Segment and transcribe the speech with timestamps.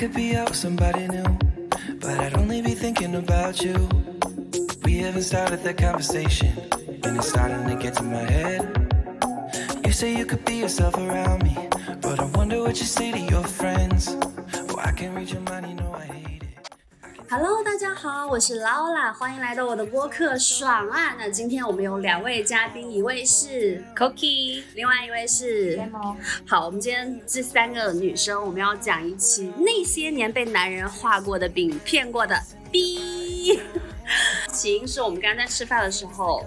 [0.00, 1.38] could be out with somebody new,
[2.00, 3.86] but I'd only be thinking about you.
[4.82, 6.56] We haven't started that conversation,
[7.04, 8.62] and it's starting to get to my head.
[9.84, 11.54] You say you could be yourself around me,
[12.00, 14.16] but I wonder what you say to your friends.
[14.68, 15.89] Well, I can't read your mind, you know.
[17.32, 21.14] Hello，大家好，我是劳拉，欢迎来到我的播客爽啊！
[21.16, 32.36] 那今天我们有两位嘉宾，一位是 Cookie，另外一位是 Demo 好，我们今天这三个女生，我们要讲一期那些年被男人画过的饼、骗过的
[32.72, 33.60] 逼。
[34.50, 36.44] 起因是我们刚刚在吃饭的时候。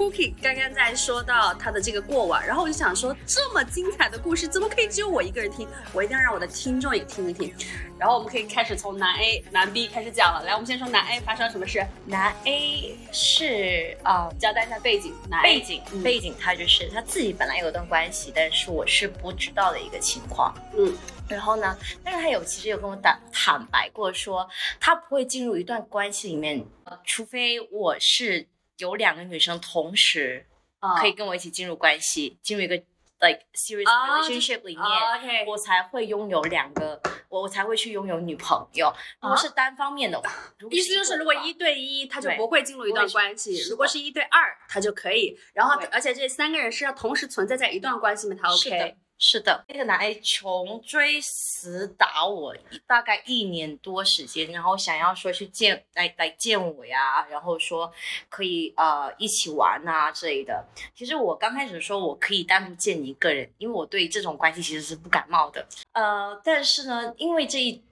[0.00, 5.68] Cookie 刚刚在说到他的这个过往，然后我就想说，这么精彩的故事，怎么可以只有我一个人听？
[5.92, 7.54] 我一定要让我的听众也听一听。
[7.98, 10.42] 然后我们可以开始从男 A、男 B 开始讲了。
[10.42, 15.12] 来，我们先说男 A 发生了什么事，男 A 是啊、交代一下背景。
[15.42, 20.54] 背景、嗯背景，他就是他自己本来有段关系，但是我是不知道的一个情况。
[20.78, 20.96] 嗯，
[21.28, 24.48] 然后呢，但是他有其实有跟我坦坦白过说，
[24.80, 28.48] 他不会进入一段关系里面，呃除非我是
[28.80, 30.46] 有两个女生同时
[30.80, 32.74] 啊可以跟我一起进入关系，进入一个
[33.20, 34.82] like serious 啊 relationship 里面。
[34.82, 38.92] 哦 OK，我才会拥有两个，我我才会去拥有女朋友。
[39.20, 45.38] 如果是单方面的话，如果意思就是，如果一一对一，他就不会进入一段关系；如果是一对二，他就可以。
[45.52, 48.96] 然后，而且这三个人是要同时存在在一段关系里面，他 OK。
[49.22, 57.92] 是的，那个男 A 穷追死打我大概一年多时间，然后想要说去见来来见我呀，然后说
[58.30, 60.64] 可以呃一起玩啊之类的。
[60.94, 65.66] 其实我刚开始说我可以单独见你一个人，因为我对这种关系其实是不感冒的。
[65.92, 67.82] 呃，但是呢，因为这一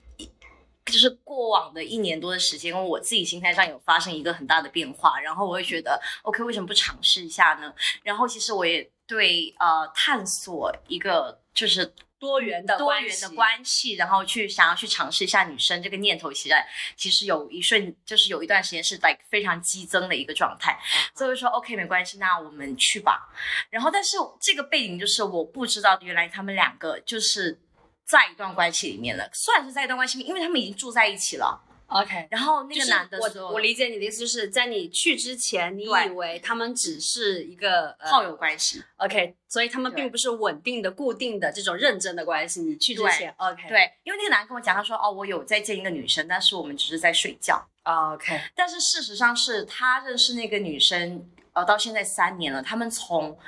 [0.87, 7.75] 就是过往的一年多的时间，我自己心态上有发生一个很大的变化，然后我会觉得，OK，为什么不尝试一下呢？
[8.03, 16.55] 然后其实我也对呃探索一个就是多元的多元的关系，然后去想要去尝试一下女生这个念头，其实
[16.97, 20.79] 其实有一瞬就是有一段时间是 like 非常激增的一个状态，
[21.15, 23.29] 所以说 OK 没关系，那我们去吧。
[23.71, 27.59] 然后但是这个背景就是我不知道原来他们两个就是
[28.05, 31.65] 在一段关系里面了，算是在一段关系里面，因为他们已经住在一起了。
[31.89, 32.29] OK。
[32.31, 38.83] 然后那个男的说我我理解你的意思，就是在你去之前，你以为他们只是一个呃炮友关系。
[38.97, 42.61] OK，所以他们并不是稳定的、固定的这种认真的关系。
[42.61, 47.67] 你去之前 OK 对，因为那个男的跟我讲，他说哦，我有在见一个女生，但是我们只是在睡觉。
[47.85, 52.63] OK 但是事实上是他认识那个女生，呃，到现在三年了。
[52.63, 53.39] 他们从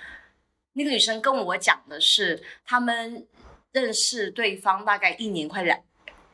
[0.73, 3.27] 那个女生跟我讲的是，他们
[3.73, 5.79] 认识对方大概一年快两，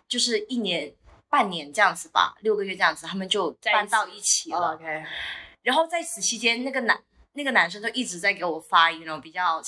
[0.06, 0.94] 就是一年
[1.28, 4.74] 半年这样子吧，六个月这样子，他们就搬到一起了。
[4.74, 5.04] OK
[5.62, 9.60] 然后在此期间，那个男那个男生就一直在给我发，you know 比较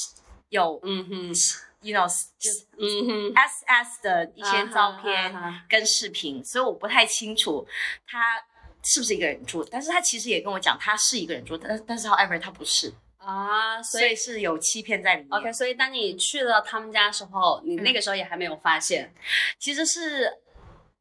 [0.51, 1.35] 有嗯哼
[1.81, 2.07] you know
[2.39, 5.35] 就是嗯哼 S S 的一些照片
[5.69, 7.67] 跟视频，所以我不太清楚
[8.07, 8.41] 他
[8.83, 15.29] 是不是一个人住，但是他其实也跟我讲他是一个人住，但但是 however 他不是，啊，所以所以是有欺骗在里面。
[15.33, 19.13] OK，所以当你去了他们家的时候，你那个时候也还没有发现。
[19.59, 20.33] 其实是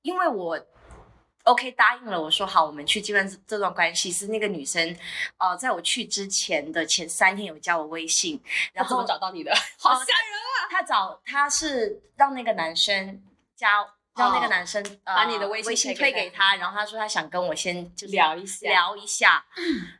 [0.07, 0.57] 因为我
[1.43, 4.95] OK 答应了，我说好，我们去计算这段关系是那个女生，
[5.37, 8.41] 呃，在我去之前的前三天有加我微信，
[8.71, 9.53] 然后怎么后找到你的？
[9.77, 10.71] 好哦吓人啊！
[10.71, 13.21] 他找他是让那个男生
[13.53, 13.85] 加。
[14.17, 19.45] 让那个男生、把你的微信推给推给他，然后他说他想跟我先就聊一下聊一下，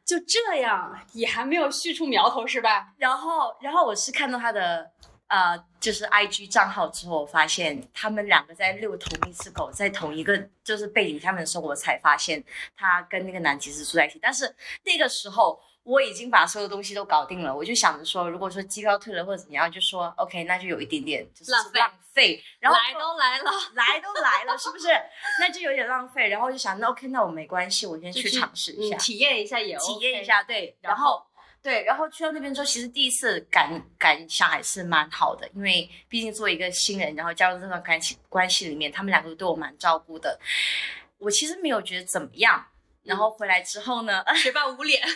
[0.03, 2.87] 就这样，也还没有续出苗头是吧？
[2.97, 4.91] 然后，然后我是看到他的
[5.27, 12.43] 呃，就是 I G 账号之后，我发现他们两个在遛同一只狗，在同一个就是背景下面的时候，我才发现
[12.75, 14.17] 他跟那个男其实住在一起。
[14.21, 24.87] 但是那个时候我已经把所有东西都搞定了，我就想着说，如果说机票退了或者怎么样，就说 OK，那就有一点点就是浪费浪费，然后来都来了，来都来了，是不是？
[25.39, 26.29] 那就有点浪费。
[26.29, 28.97] 然后我就想，那 OK，那我没关系，我先去尝试一下。
[28.97, 30.25] 嗯，体验一下也体 OK 体验一。
[30.25, 31.23] 下，对，然后
[31.61, 40.39] 对，然后去到那边之后，其实第一次感感想还是蛮好的，因为毕竟作为一个新人，然后加入这段感情关系里面，他们两个都对我蛮照顾的，
[41.17, 42.65] 我其实没有觉得怎么样。
[43.03, 45.01] 然后回来之后呢， 学霸捂脸，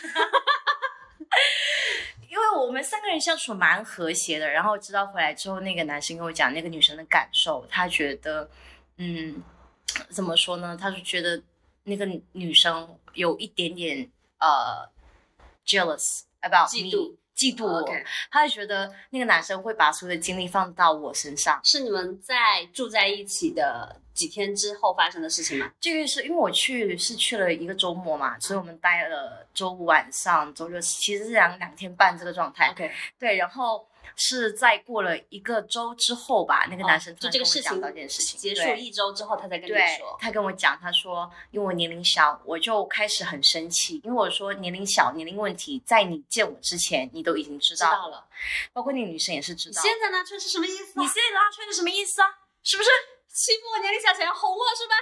[2.30, 8.50] 因为我们三个人相处蛮和谐的，然后知道回来之后，那个男生跟我讲那个女生的感受，他觉得，
[8.98, 9.44] 嗯，
[10.10, 10.78] 怎么说呢？
[10.80, 11.42] 他就觉得
[11.84, 14.10] 那个女生有一点点
[14.40, 14.90] 呃
[15.66, 17.84] jealous about 嫉妒嫉妒我
[18.30, 21.60] 他就觉得那个男生会把所有的精力放到我身上。
[21.64, 25.72] 是你们在住在一起的几天之后发生的事情吗？
[25.80, 32.70] 这个是因为我去是去了一个周末嘛，所以我们待了周五晚上、周六，其实是两两天半这个状态。
[32.70, 40.18] OK，对，然后是在过了一个周之后吧，那个男生突就然跟我讲这个事情到这件事情结束一周之后，他才跟你对说，。
[40.19, 48.25] 他跟我讲，他说因为我年龄小，我就开始很生气，因为我说年龄小，年龄问题在你见我之前，你都已经知道知道了，
[48.74, 49.81] 包括那个女生也是知道。
[49.81, 51.01] 你现在拉出来是什么意思、啊？
[51.01, 52.27] 你现在拉出来是什么意思啊？
[52.63, 52.89] 是不是？
[53.31, 54.95] 欺负我年龄小，想要哄我是吧？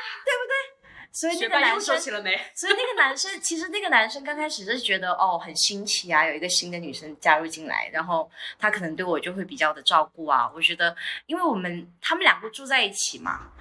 [1.11, 2.39] 所以那个男生，起了没？
[2.53, 10.49] 所以那个男生，其实那个男生刚开始是觉得哦很新奇啊，有一个新的女生加入进来，然后他可能对我就会比较的照顾啊。
[10.53, 10.95] 我觉得，
[11.25, 13.51] 因为我们他们两个住在一起嘛，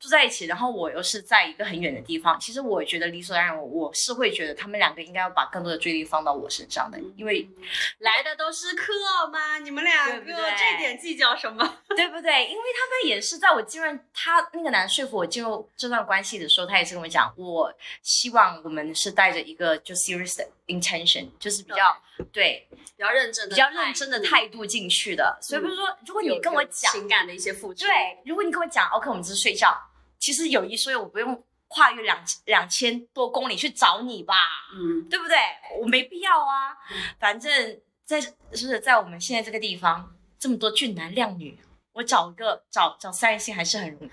[0.00, 7.48] 住在一起，然后我又是在一个很远的地方，其实我觉得理所当然，我我是会觉得他们两个应该要把更多的注意力放到我身上的，因为
[7.98, 8.92] 来的都是客
[9.32, 11.78] 嘛，你们两个这点计较什么？
[11.96, 12.46] 对不对？
[12.46, 17.72] 因为他们也是在我进入他那个男说服我进入这段关系的时候，他也是跟我讲，我
[18.02, 21.96] 希望我们是带着一个就 serious 的 intention，就是比较
[22.32, 25.36] 对比较认真的，比较认真的态度进去的。
[25.42, 29.76] 所以不是说，如果你跟我讲，情感的一些付出，对，如果你跟我讲，OK，我们只是睡觉，
[30.18, 34.34] 其实有一说一，我不用跨越两两千多公里去找你吧，
[34.74, 35.36] 嗯，对不对？
[35.80, 36.76] 我没必要啊。
[37.18, 41.58] 反正在是不是在我们现在这个地方，这么多俊男靓女。
[41.94, 44.10] 我找一个找找三人行还是很容易，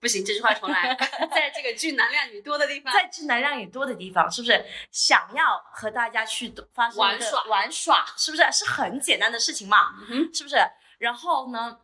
[0.00, 0.96] 不行，这句话重来，
[1.30, 9.90] 在这个俊男靓女多的地方，在俊男靓女多的地方，是不是想要和大家去发生玩耍玩耍，是不是是很简单的事情嘛？
[10.00, 10.56] 嗯哼是不是？
[10.96, 11.78] 然后呢，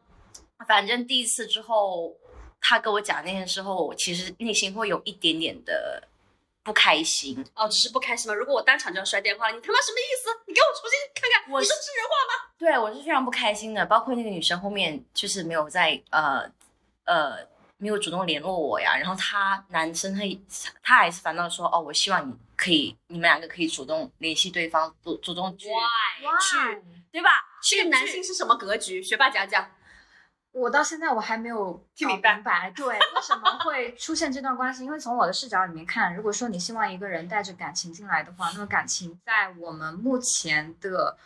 [0.66, 2.16] 反正第一次之后，
[2.62, 6.00] 他跟我讲那件事后，我其实内心会有一点点的
[6.62, 7.44] 不开心。
[7.56, 8.34] 哦，只是不开心吗？
[8.34, 10.30] 如果我当场就要摔电话了，你他妈什么意思？
[10.46, 12.50] 你给我重新看看，我你说这是人话吗？
[12.56, 16.48] 对我是非常不开心的，包括那个女生后面就是没有在呃
[17.04, 17.36] 呃
[17.78, 20.22] 没有主动联络我呀，然后他男生他
[20.84, 25.66] 他还是反倒说哦，我希望你可以你们两个可以主动联系对方，主主动去？
[25.66, 27.30] 去对吧？
[27.60, 29.02] 去这个男性是什么格局？
[29.02, 29.68] 学霸讲讲。
[30.52, 34.84] 我到现在我还没有搞听明白明白，对，为什么会出现这段关系？
[34.84, 41.16] 因为从我的视角里面看，如果说你希望一个人带着感情进来的话，那么感情在我们目前的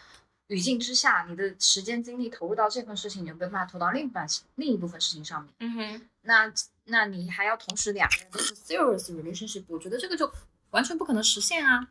[0.47, 5.53] 语境之下，你的时间精力投入到这份事情，你就没办法投到另一半另一部分事情上面。
[5.59, 6.53] 嗯哼，那
[6.85, 10.33] 那你还要同时两个人都是 serious relationship，我觉得这个就
[10.71, 11.89] 完全不可能实现啊。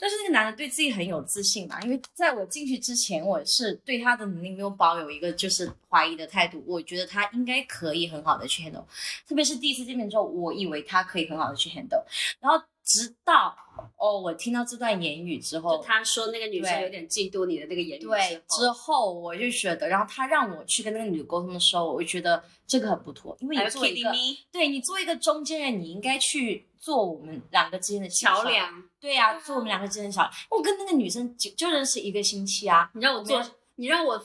[0.00, 8.84] 但是那个男的对自己很有自信嘛，因为在我进去之前，我是对他的能力没有抱有一个就是怀疑的态度，我觉得他应该可以很好的去 handle，
[9.26, 12.02] 特别是第一次见面之后，我以为他可以很好的去 handle，
[12.40, 13.54] 然后直到
[13.98, 24.10] 哦我听到这段言语之后就，他说那个女生有点嫉妒你的那个言语对，之之后，我就觉得，然后他让我去跟那个女的沟通的时候，我就觉得这个很不妥，因为你为一个
[24.50, 28.08] 对你作为一个中间人，你应该去做我们两个之间的。
[28.08, 30.22] 桥梁，对呀、做我们两个之间的桥。
[30.22, 30.32] 梁。
[30.50, 33.44] 我跟那个女生就就认识一个星期啊，你让我做，
[33.76, 34.24] 你让我，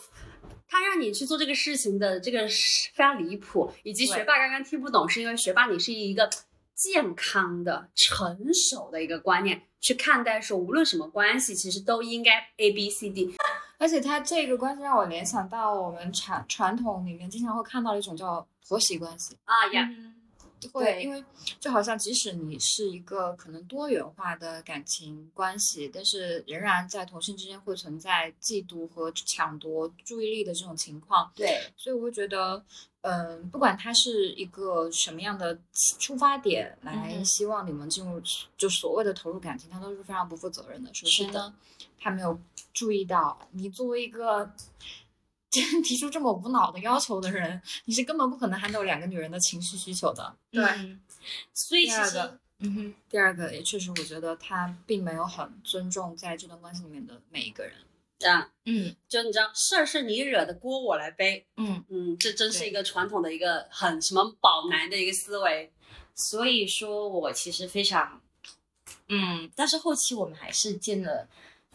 [0.70, 6.30] 他让你去做这个事情的这个是非常离谱，以及学霸刚刚听不懂，是因为学霸你是一个
[6.84, 13.34] 健康的、成熟的一个观念去看待，说无论什么关系，其实都应该 A B C D。
[13.78, 19.38] 而且他这个关系让我联想到我们传传统里面经常会看到一种叫婆媳关系。
[19.46, 20.14] 啊呀，嗯
[20.74, 21.24] 会，对因为
[21.60, 32.64] 就好像即使你是一个可能多元化的感情关系，但是仍然在同性之间会存在嫉妒和抢夺注意力的这种情况，对，所以我会觉得，
[33.04, 35.58] 嗯，不管他是一个什么样的
[36.00, 38.22] 出发点来希望你们进入
[38.58, 40.94] 就所谓的投入感情，他都是非常不负责任的。
[40.94, 41.54] 首是的先呢，
[42.00, 42.38] 他没有
[42.74, 44.52] 注意到你作为一个。
[45.84, 50.36] 提出这么无脑的要求的人，你是根本不可能 handle 两个女人的情绪需求的。
[50.50, 51.00] 对嗯
[51.54, 57.76] 所以其实第二个，嗯哼，第二个，也确实，我觉得他并没有很尊重在这段关系里面的每一个人。
[58.24, 61.46] 这样嗯就你知道，事儿是你惹的，锅我来背。
[61.58, 65.70] 嗯，嗯，这真是一个传统的一个很什么宝男的一个思维。
[66.16, 68.22] 所以说我其实非常，
[69.10, 71.28] 嗯，但是后期我们还是见了，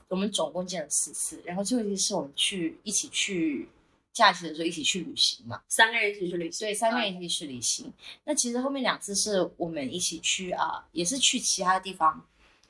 [0.09, 3.69] 我们总共见了四次，然后最后一次是我们去一起去
[4.15, 5.61] 假期的时候一起去旅行嘛。
[5.69, 7.93] 三个人一起去旅行，对，三个人一起去旅行。
[8.25, 12.27] 那其实后面两次是我们一起去啊，也是去其他地方，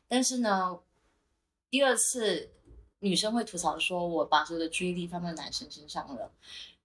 [0.08, 0.80] 但是呢，
[1.70, 2.50] 第二次
[3.00, 6.30] 女生会吐槽说我把所有的注意力放在男生身上了，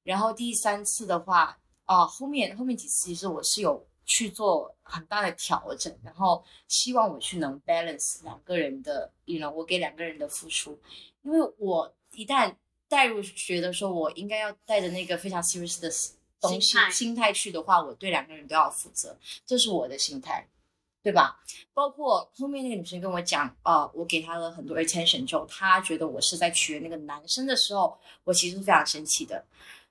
[0.03, 10.79] 然后第三次的话，啊，后面后面几次其实我是有去做很大的调整，然后希望我去能 balance 两个人的，you know，我给两个人的付出，
[11.23, 12.55] 因为我一旦
[12.87, 15.89] 带入觉得说我应该要带着那个非常 serious 的
[16.39, 20.47] 东西心态去的话，我对两个人都要负责，这是我的心态。
[21.03, 21.37] 对吧？
[21.73, 29.43] 包括后面那个女生跟我讲，呃，我给她了很多 attention 之后，她觉得我是在取悦那个男生的时候，我其实是非常生气的。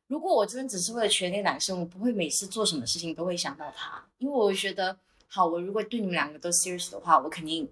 [0.07, 4.97] 如果我真的只是为了取悦那个男生，我不会每次做什么事情都会想到他，因为我觉得，
[5.28, 7.71] 好，我如果对你们两个都 serious 的话，我肯定，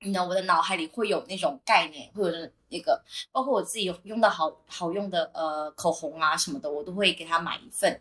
[0.00, 8.00] 你知道我的脑海里会有那种概念，会有那个，包括我自己用的好好用的呃口红啊什么的，我都会给他买一份，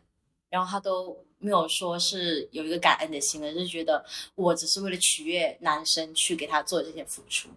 [0.50, 4.04] 然后他都没有说是有一个感恩的心，而是觉得
[4.36, 7.50] 我只是为了取悦男生去给他做这些付出。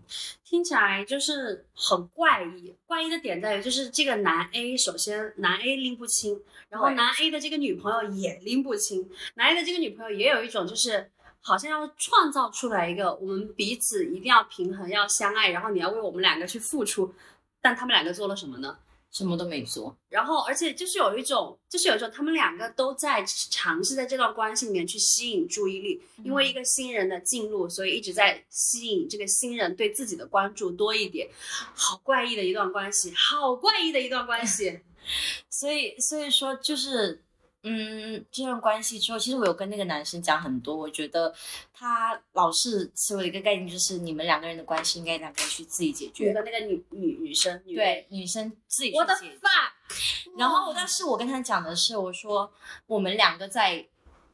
[0.44, 2.74] 听起来就是很怪异。
[2.86, 11.10] 怪异的点在于，就是这个男 A 首先男 A 拎不清，然后男 A 的这个女朋友也拎不清，男 A 的这个女朋友也有一种就是。
[11.42, 17.14] 好像要创造出来一个我们彼此一定要平衡、要相爱，然后你要为我们两个去付出，
[17.62, 18.76] 但他们两个做了什么呢？
[19.10, 31.28] 什么都没做，然后，而且就是有一种，就是有一种，他们两个都在尝试在这段关系里面去吸引注意力，因为一个新人的进入，所以一直在吸引这个新人对自己的关注多一点。
[31.74, 34.80] 好怪异的一段关系，好怪异的一段关系。
[35.50, 37.24] 所以所以说就是。
[37.62, 40.74] 嗯，这段关系之后，其实我有跟那个男生讲很多。
[40.74, 41.34] 我觉得
[41.74, 46.32] 他老是持有一个概念，就是你们两个人的关系应该两个人去自己解女决。
[46.32, 49.38] 的那个女女女生，女对，女生自己去我的解决。
[49.38, 52.52] fuck，然后，但是我跟他讲的是，我说
[52.86, 53.86] 我们两个在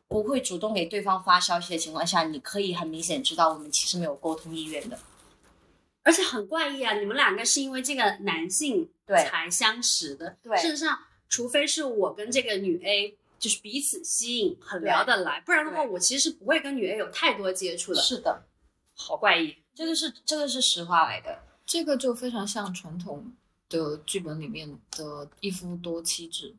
[0.09, 4.99] 不会主动给对方发消息的情况下，你可以很明显知道我们其实没有沟通意愿的。
[6.04, 6.95] 而且很怪异啊！
[6.95, 10.37] 你们两个是因为这个男性对才相识的。
[10.40, 10.97] 对事实上，
[11.28, 18.00] 除非是我跟这个女 A 就是彼此吸引，很聊得来，不然的话，我其实是不会跟女 A 有太多接触的。
[18.00, 18.42] 是的，
[18.95, 19.56] 好怪异。
[19.75, 21.42] 这个是这个是实话来的。
[21.66, 23.33] 这个就非常像传统
[23.68, 26.54] 的剧本里面的一夫多妻制，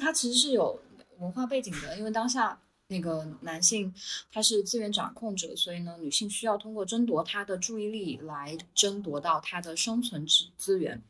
[0.00, 0.80] 它其实是有
[1.18, 2.60] 文化背景的，因为当下
[2.90, 3.92] 那个男性
[4.32, 11.02] 他是资源掌控者，所以呢，女性需要通过争夺他的注意力来争夺到他的生存资资源。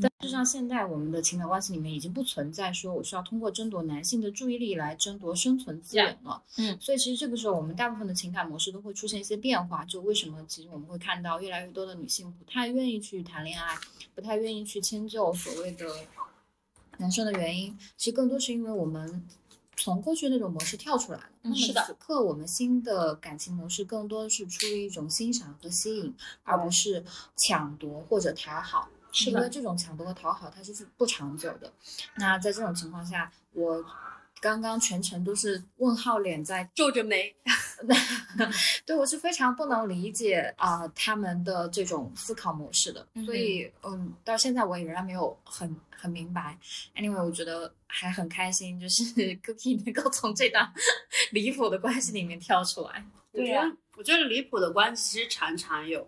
[0.00, 6.42] 但事实上，现在我们的情感关系里面已经不存在说我需要通过争夺男性的注意力来争夺生存资源了。
[6.56, 9.84] 嗯所以其实这个时候，我们大部分的情感模式都会出现一些变化。
[9.84, 13.76] 就为什么其实我们会看到越来越多的女性不太愿意去谈恋爱，
[14.14, 15.86] 不太愿意去迁就所谓的
[16.96, 19.22] 男生的原因，其实更多是因为我们
[19.76, 21.26] 从过去那种模式跳出来了。
[21.42, 26.14] 那么此刻我们新的感情模式更多的是出于一种欣赏和吸引，
[26.44, 27.04] 而不是
[27.36, 28.88] 抢夺或者讨好。
[29.12, 31.72] 是的因为这种抢夺和讨好它是不长久的。
[32.16, 33.82] 那在这种情况下，我
[34.40, 37.34] 刚刚全程都是问号脸在皱着眉，
[38.84, 46.58] 对我是非常不能理解啊、他们的这种思考模式的，所以嗯，到现在我也仍然没有很很明白。
[46.94, 49.04] Anyway，我觉得还很开心，就是
[49.42, 50.72] Cookie 能够从这段
[51.32, 53.04] 离谱的关系里面跳出来。
[53.32, 56.06] 对呀我觉得，我觉得离谱的关系其实常常有，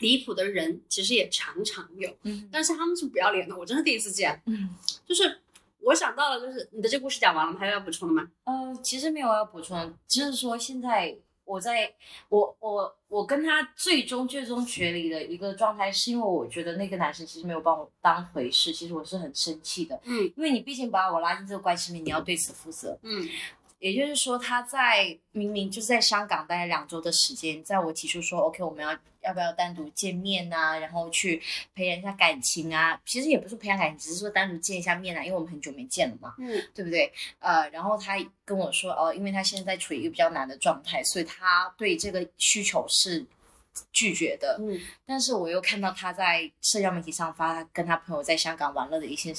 [0.00, 4.42] 离谱的人其实也常常有，嗯但是他们是不要脸的，我真的第一次见。
[4.46, 4.74] 嗯，
[5.06, 5.40] 就是
[5.84, 7.58] 我想到了，就是你的这故事讲完了吗？
[7.58, 8.28] 还有要补充的吗？
[8.44, 11.92] 呃，其实没有要补充的，就是说现在我在
[12.28, 22.98] 我我我跟他最终最终决离的一个状态，是因为我觉得那个男生其实没有把我当回事，其实我是很生气的，嗯因为你毕竟把我拉进这个关系里面，你要对此负责。
[23.02, 23.28] 嗯
[23.82, 31.42] 也就是说，他在明明就是在香港待了两周的时间，在我提出说 OK，我们要要不要单独见面啊，然后去
[31.74, 36.34] 培养一下感情啊，其实也不是培养感情，只是说单独见一下面啊，因为我们很久没见了嘛。
[36.38, 37.12] 嗯对不对？
[37.38, 43.24] 呃，然后他跟我说，哦，因为他现在处于一个比较难的状态，所以他对这个需求是
[43.92, 44.58] 拒绝的。
[44.60, 49.34] 嗯但是我又看到他在社交媒体上发他跟他朋友在香港玩乐的一些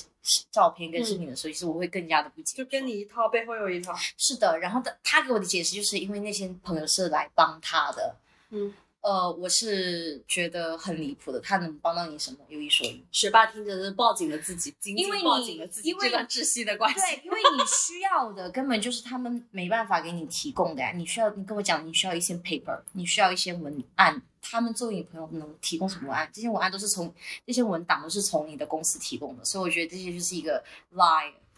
[0.52, 2.56] 照片跟视频的时候，其实我会更加的不解。
[2.56, 3.94] 就跟你一套，背后有一套。
[4.18, 8.16] 是的，然后他他给我的解释就是因为那些朋友是来帮他的。
[8.52, 8.72] 嗯，
[9.04, 12.38] 呃，我是觉得很离谱的，他能帮到你什么？
[12.48, 13.04] 有一说一。
[13.12, 17.02] 学霸听着是抱紧了自己，紧紧因为你抱紧了自己因为这段窒息的关系。
[17.02, 20.94] 对，因为你需要的根本就是他们没办法给你提供的呀。
[20.96, 26.30] 你需要，你跟我讲，你需要一些 paper，你需要一些文案，他们作为你朋友能提供什么文案？
[26.32, 27.14] 这些文案都是从
[27.46, 30.64] 这些文档都是从你的公司提供的，所以我觉得这些就是一个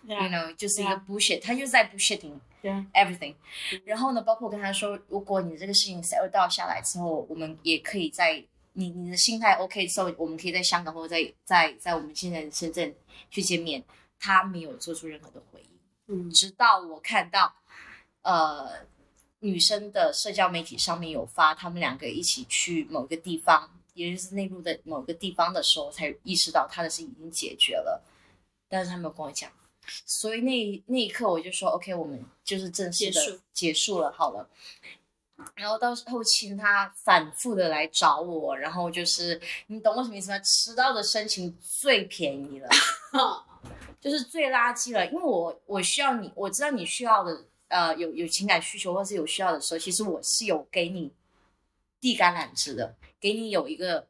[0.07, 2.85] lie，you know，就是一个 bullshit，他就是在 bullshitting Yeah.
[2.93, 3.35] everything。
[3.83, 8.43] 然后呢，包括我跟他说，如果你这个事情 settle 到下来之后，我们也可以在
[8.73, 12.95] 你你的心态 OK 之后，我们可以在香港或者在在在我们现在的深圳
[13.29, 13.83] 去见面。
[14.17, 15.69] 他没有做出任何的回应。
[16.07, 17.53] 嗯直到我看到，
[18.21, 18.87] 呃，
[19.39, 28.01] 女生的社交媒体上面有发他们两个一起去某个地方，也就是内陆的某个地方的时候，才意识到他的事已经解决了，
[28.69, 29.51] 但是他没有跟我讲，
[30.05, 34.47] 所以那那一刻我就说 OK，我们就是正式的结束了，好了。
[35.53, 40.39] 然后到后期他反复的来找我，然后就是你懂我什么意思吗？
[40.39, 42.69] 迟到的申请最便宜了，
[43.99, 51.11] 就是最垃圾了，因为我我需要你，我知道你需要的，呃，有有情感需求或是有需要的时候，其实我是有给你
[51.99, 54.07] 递橄榄枝的，给你有一个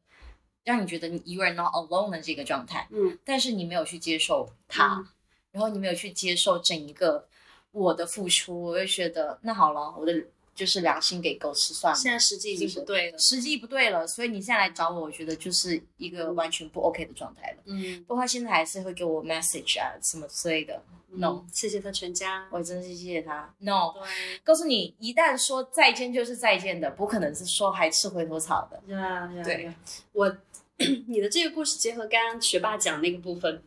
[0.63, 5.07] 让你觉得你 you are not alone 的这个状态，嗯但是你没有去接受它，嗯
[5.55, 7.25] 然后你没有去接受整一个
[7.71, 10.13] 我的付出，我会觉得那好了，我的
[10.53, 11.97] 就是良心给狗吃算了。
[11.97, 13.17] 现在时机已经不对了。
[13.17, 17.57] 时机不对了，所以你现在来找我，我觉得就是一个完全不 OK 的状态了。
[17.67, 20.81] 嗯不过他现在还是会给我 message 啊什么之类的。
[21.07, 22.45] No，嗯谢谢他全家。
[22.51, 23.53] 我真是谢谢他。
[23.59, 24.01] No，对，
[24.43, 28.93] 告诉你，一旦说再见就是再见的，不可能是说还吃回头草的。
[28.93, 29.75] 呀呀对呀！
[30.11, 30.37] 我
[31.07, 33.63] 你的这个故事结合刚刚学霸讲那个部分，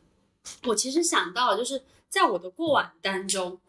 [0.64, 3.61] 我其实想到，就是在我的过往当中，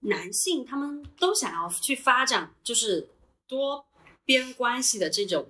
[0.00, 3.08] 男性他们都想要去发展就是
[3.46, 3.86] 多
[4.24, 5.48] 边关系的这种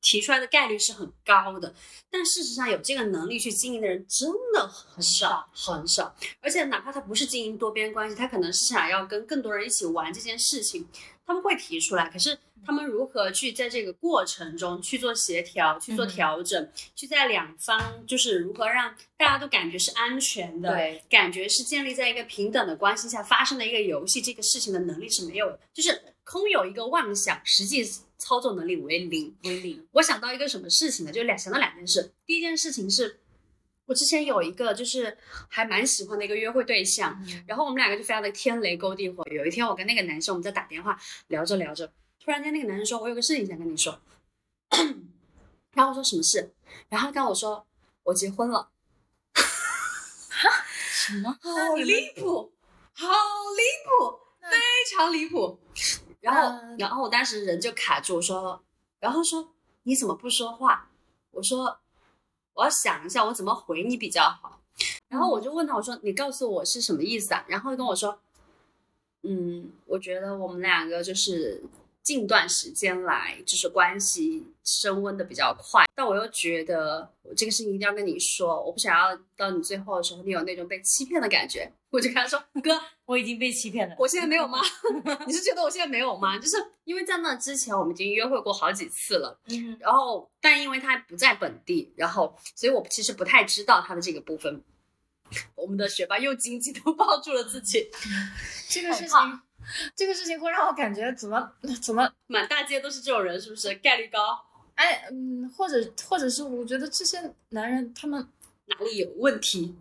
[0.00, 1.74] 提出来的概率是很高的，
[2.10, 10.88] 但事实上有这个能力去经营的人真的很少很少，而且哪怕他不是经营多边关系，他可能是想要跟更多人一起玩这件事情，
[11.32, 27.82] 他们会提出来，可是他们如何去在这个过程中去做协调、去做嗯调整，去在两方就是如何让大家都感觉是安全的，对，感觉是建立在一个平等的关系下发生的一个游戏，这个事情的能力是没有的，就是空有一个妄想，实际
[28.18, 29.34] 操作能力为零。
[29.44, 29.88] 为零。
[29.92, 31.10] 我想到一个什么事情呢？
[31.10, 32.12] 就两想到两件事。
[32.26, 33.21] 第一件事情是，
[33.86, 35.16] 我之前有一个就是
[35.48, 39.24] 还蛮喜欢的一个约会对象，然后我们两个就非常的天雷勾地火。
[39.30, 40.98] 有一天我跟那个男生我们在打电话
[41.28, 44.00] 聊着聊着，突然间那个男生说：“我有个事情想跟你说。
[45.74, 46.54] ”然后我说什么事？
[46.88, 47.66] 然后他跟我说
[48.04, 48.70] ：“我结婚了。”
[50.76, 51.36] 什么？
[51.42, 52.52] 好离谱，
[52.92, 53.08] 好
[53.56, 54.56] 离谱， 非
[54.96, 55.58] 常离谱。
[56.20, 58.62] 然后，那然后我当时人就卡住，我说，
[59.00, 60.88] 然后说你怎么不说话？
[61.32, 61.80] 我说
[62.54, 64.60] 我要想一下我怎么回你比较好。
[65.08, 67.44] 然后我就问他，我说你告诉我是什么意思啊？
[67.46, 68.18] 然后跟我说，
[69.22, 71.62] 嗯，我觉得我们两个就是
[72.02, 81.72] 近段时间来就是关系升温的比较快，但我又觉得我这个事情一定要跟你说，我不想要到你最后的时候你有那种被欺骗的感觉。
[81.90, 83.94] 我就跟他说， 哥，我已经被欺骗了。
[83.98, 84.58] 我现在没有吗？
[85.26, 86.38] 你是觉得我现在没有吗？
[86.38, 94.62] 就是因为在那之前我们已经约会过好几次了，嗯然后但因为他不在本地，然后所以我其实不太知道他的这个部分。
[95.54, 97.90] 我们的学霸又紧紧的抱住了自己，
[98.68, 99.40] 这个事情，
[99.94, 103.74] 这个事情会让我感觉怎么怎么满大街都是这种人，是不是？
[103.76, 104.44] 概率高，
[104.74, 108.28] 哎嗯，或者或者是我觉得这些男人他们，
[108.66, 109.76] 哪里有问题？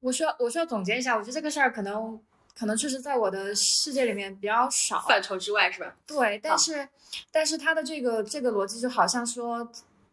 [0.00, 2.20] 我需要我需要总结一下，我觉得这个事儿可能
[2.58, 5.94] 可能确实在我的世界里面比较少，范畴之外是吧？
[6.06, 6.88] 对，但是
[7.30, 9.70] 但是他的这个这个逻辑就好像说，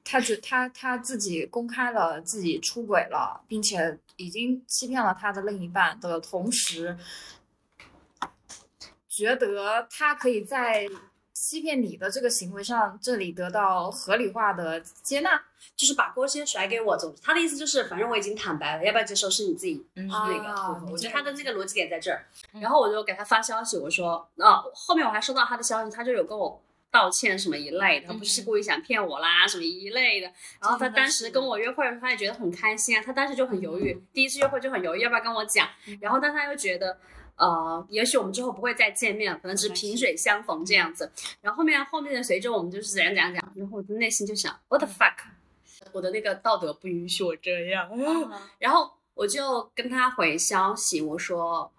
[0.10, 6.98] 他只他他自己公开了自己出轨了，并且已经欺骗了他的另一半的同时，
[9.10, 10.88] 觉得他可以在
[11.34, 15.44] 欺骗你的这个行为上这里得到合理化的接纳。
[15.76, 20.84] 就是把锅先甩给我，总之他的意思就是，反正我已经坦白了，要不要接受是你自己嗯那个啊。
[20.92, 22.26] 我觉得他的那个逻辑点在这儿。
[22.54, 26.60] 嗯然后我就给他发消息，我说，啊，后面我还收到他的消息，他就有跟我
[26.92, 30.32] 道歉什么一类的，他不是嗯故意想骗我啦，什么一类的。
[30.62, 35.68] 然后他当时跟我约会的时候，他也觉得很开心啊，他当时就很犹豫，第一次约会就很犹豫要不要跟我讲，
[36.02, 36.98] 然后但他又觉得。
[37.40, 41.12] 呃，也许我们之后不会再见面，可能只是萍水相逢这样子。
[41.40, 45.14] 然后后面后面的随着我们就是怎样怎样讲，然后我的内心就想，what the fuck，
[45.92, 47.88] 我的那个道德不允许我这样。
[48.58, 51.72] 然后我就跟他回消息，我说，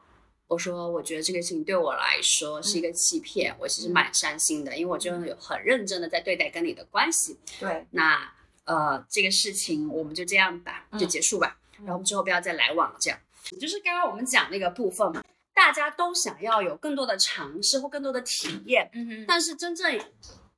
[0.49, 7.39] 我说我觉得这个事情对我来说是一个欺骗，我其实蛮伤心的，因为我真的有很认真的在对待跟你的关系。
[7.61, 8.33] 对，那
[8.65, 12.97] 呃，这个事情我们就这样吧，就结束吧，嗯然后我们之后不要再来往了。
[12.99, 13.19] 这样，
[13.61, 15.23] 就是刚刚我们讲那个部分嘛，
[15.55, 20.01] 大家都想要有更多的尝试或更多的体验，嗯哼，但是真正。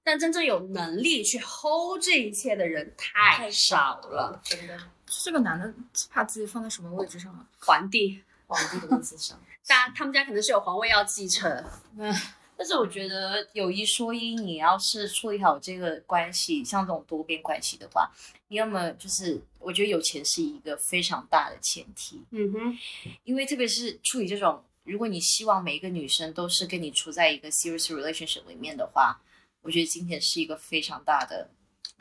[0.03, 4.31] 但真正有能力去 hold 这一切的人太太少了。
[4.31, 4.77] 了，真的，
[5.07, 5.73] 这个男的
[6.11, 7.47] 把自己放在什么位置上啊？
[7.61, 9.39] 皇帝，皇帝的位置上。
[9.67, 11.65] 大家他们家可能是有皇位要继承，
[11.99, 12.15] 嗯
[12.57, 18.11] 但是我觉得有一说一，你要是处理好这个关系，像这种多边关系的话，
[18.49, 22.79] 你要么就是，我觉得有钱是一个非常大的前提，嗯哼，
[23.25, 29.19] 因为特别是处理这种，如果你希望每一个女生都是跟你处在一个 serious relationship 里面的话，
[29.63, 31.49] 我觉得金钱是一个非常大的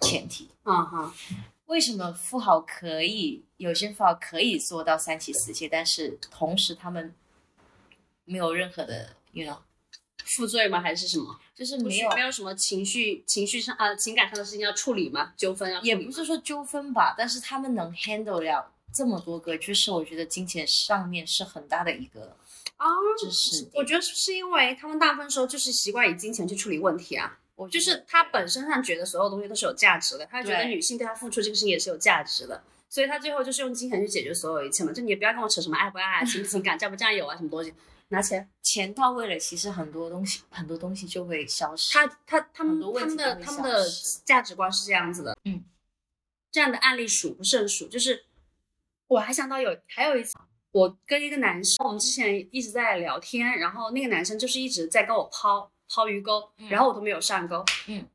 [0.01, 0.49] 前提。
[0.65, 1.13] 嗯哼，
[1.67, 7.15] 为什么富豪可以有些富豪可以做到三妻四妾，但是同时他们
[8.29, 9.57] 没有任何的，you know
[10.23, 10.79] 负罪吗？
[10.79, 11.39] 还是什么？
[11.55, 15.33] 就是没有没有什么情绪情绪上啊情感上的事情要处理吗？
[15.35, 22.35] 纠纷要处理吗也不是说纠纷吧，但是他们能 handle 了这么多个，就是我觉得金钱上面是很大的一个
[22.77, 22.87] 啊，
[23.19, 23.67] 就是。
[23.73, 27.39] 我觉得是因为他们大部分时候就是习惯以金钱去处理问题啊。
[27.55, 34.93] 我就是他本身上觉得所有东西都是有价值的，他觉得女性对他付出这个事情也是有价值的，所以他最后就是用金钱去解决所有一切嘛。
[34.93, 37.73] 就你也不要跟我扯什么爱不爱啊、情不情感、占不占有啊，什么东西，
[38.09, 38.49] 拿钱。
[38.61, 41.91] 钱到位了，其实很多东西很多东西就会消失。
[41.91, 43.83] 他他他们他们的他们的
[44.23, 45.63] 价值观是这样子的，嗯，
[46.51, 47.87] 这样的案例数不胜数。
[47.87, 48.25] 就是
[49.07, 50.35] 我还想到有还有一次，
[50.71, 57.65] 我跟一个男生，我们之前一直在聊天，然后那个男生就是一直在跟我抛抛鱼钩，嗯然后我都没有上钩。
[57.87, 58.05] 嗯，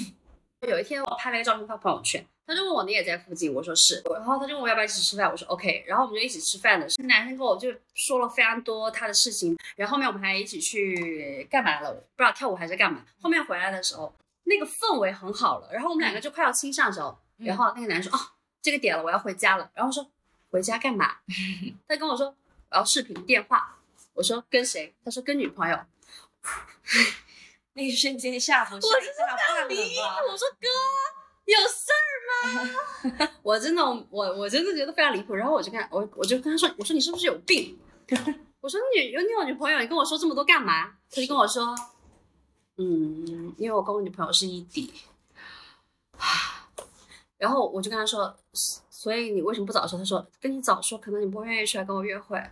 [0.68, 2.26] 有一天我拍了一个照片发朋友圈。
[2.46, 6.86] 他就问我你也在附近，我说是，然后他就问我要不要一起吃饭，我说 OK，然后我们就一起吃饭的。
[7.04, 11.88] 男生跟我就说了非常多他的事情，然后后面我们还一起去干嘛了？
[11.90, 13.04] 我不知道跳舞还是干嘛。
[13.20, 18.22] 后面回来的时候，那个氛围很好了，然后我们两个就快要亲上手，嗯然后那个男生说哦
[18.60, 20.06] 这个点了，我要回家了，然后说
[20.50, 21.16] 回家干嘛？
[21.88, 22.26] 他跟我说
[22.70, 23.78] 我要视频电话，
[24.12, 24.94] 我说跟谁？
[25.04, 25.78] 他说跟女朋友。
[27.76, 30.20] 那一瞬间下头下一下半了吧？
[30.30, 30.68] 我说哥，
[31.52, 33.28] 有事儿吗？
[33.42, 35.34] 我真的，我我真的觉得非常离谱。
[35.34, 37.78] 然后我就跟他我我就跟他说，我说你是不是有病？
[38.60, 40.92] 我说你有你有女朋友，你跟我说这么多干嘛？
[41.10, 41.74] 他就跟我说，
[42.78, 44.92] 嗯，因为我跟我女朋友是异地。
[47.36, 48.34] 然后我就跟他说，
[48.88, 49.98] 所以你为什么不早说？
[49.98, 52.42] 他说跟你早说，可能你不会愿意出来跟我约会。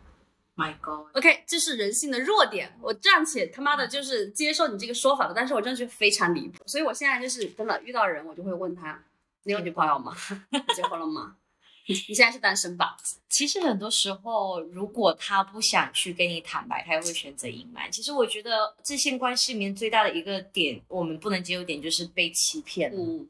[0.54, 9.02] My God！OK，这是人性的弱点，我暂且他妈的就是接受你这个说法的，但是我真的觉得非常离谱，所以我现在就是真的遇到人，我就会问他，
[9.44, 10.14] 你有女朋友吗？
[10.50, 11.36] 你结婚了吗？
[11.86, 12.96] 你你现在是单身吧？
[13.28, 17.90] 其实很多时候，如果他不想去跟你坦白，他也会选择隐瞒。
[17.90, 22.92] 其实我觉得这些关系里面最大的一个点，我们不能接受点就是被欺骗。
[22.94, 23.26] 嗯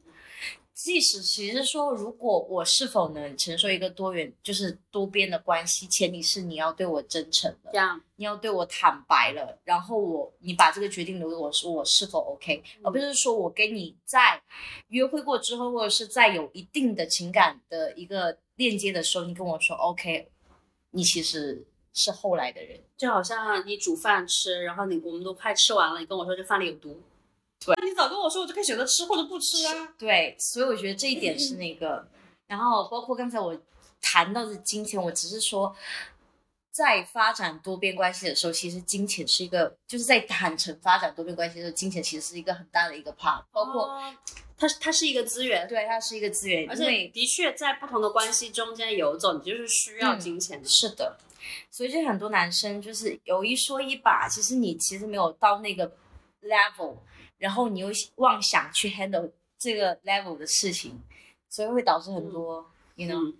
[0.73, 14.41] 即使其实说，如果我是否能承受一个多元，就是多边的关系，前提是你要对我真诚了，这样，你要对我坦白了，然后我你把这个决定留给我，说我是否 OK，、而不是说我跟你在
[14.87, 20.27] 约会过之后，或者是在有一定的情感的一个链接的时候，你跟我说 OK，
[20.91, 22.79] 你其实是后来的人。
[22.97, 27.01] 就好像你煮饭吃，然后你我们都快吃完了，你跟我说这饭里有毒，
[27.65, 29.93] 对，你早跟我说，我就可以选择吃或者不吃啊。
[29.97, 32.07] 对，所以我觉得这一点是那个，
[32.47, 33.57] 然后包括刚才我
[34.01, 35.75] 谈到的金钱，我只是说，
[36.71, 44.13] 在发展多边关系的时候，其实金钱是一个，就是在坦诚发展多边关系的时候，金钱其实是一个很大的一个 part，包括、哦
[44.55, 50.69] 它它是一个资源，对它是一个资源，而且的确在不同的关系中间游走，你就是需要嗯金钱的。
[50.69, 51.17] 是的，
[51.69, 55.91] 所以就很多男生就是有一说一吧，其实你其实没有到那个
[56.43, 56.95] level，
[57.43, 59.29] 然后你又妄想去 handle
[59.59, 60.97] 这个 level 的事情，
[61.49, 63.35] 所以会导致很多、y o u know。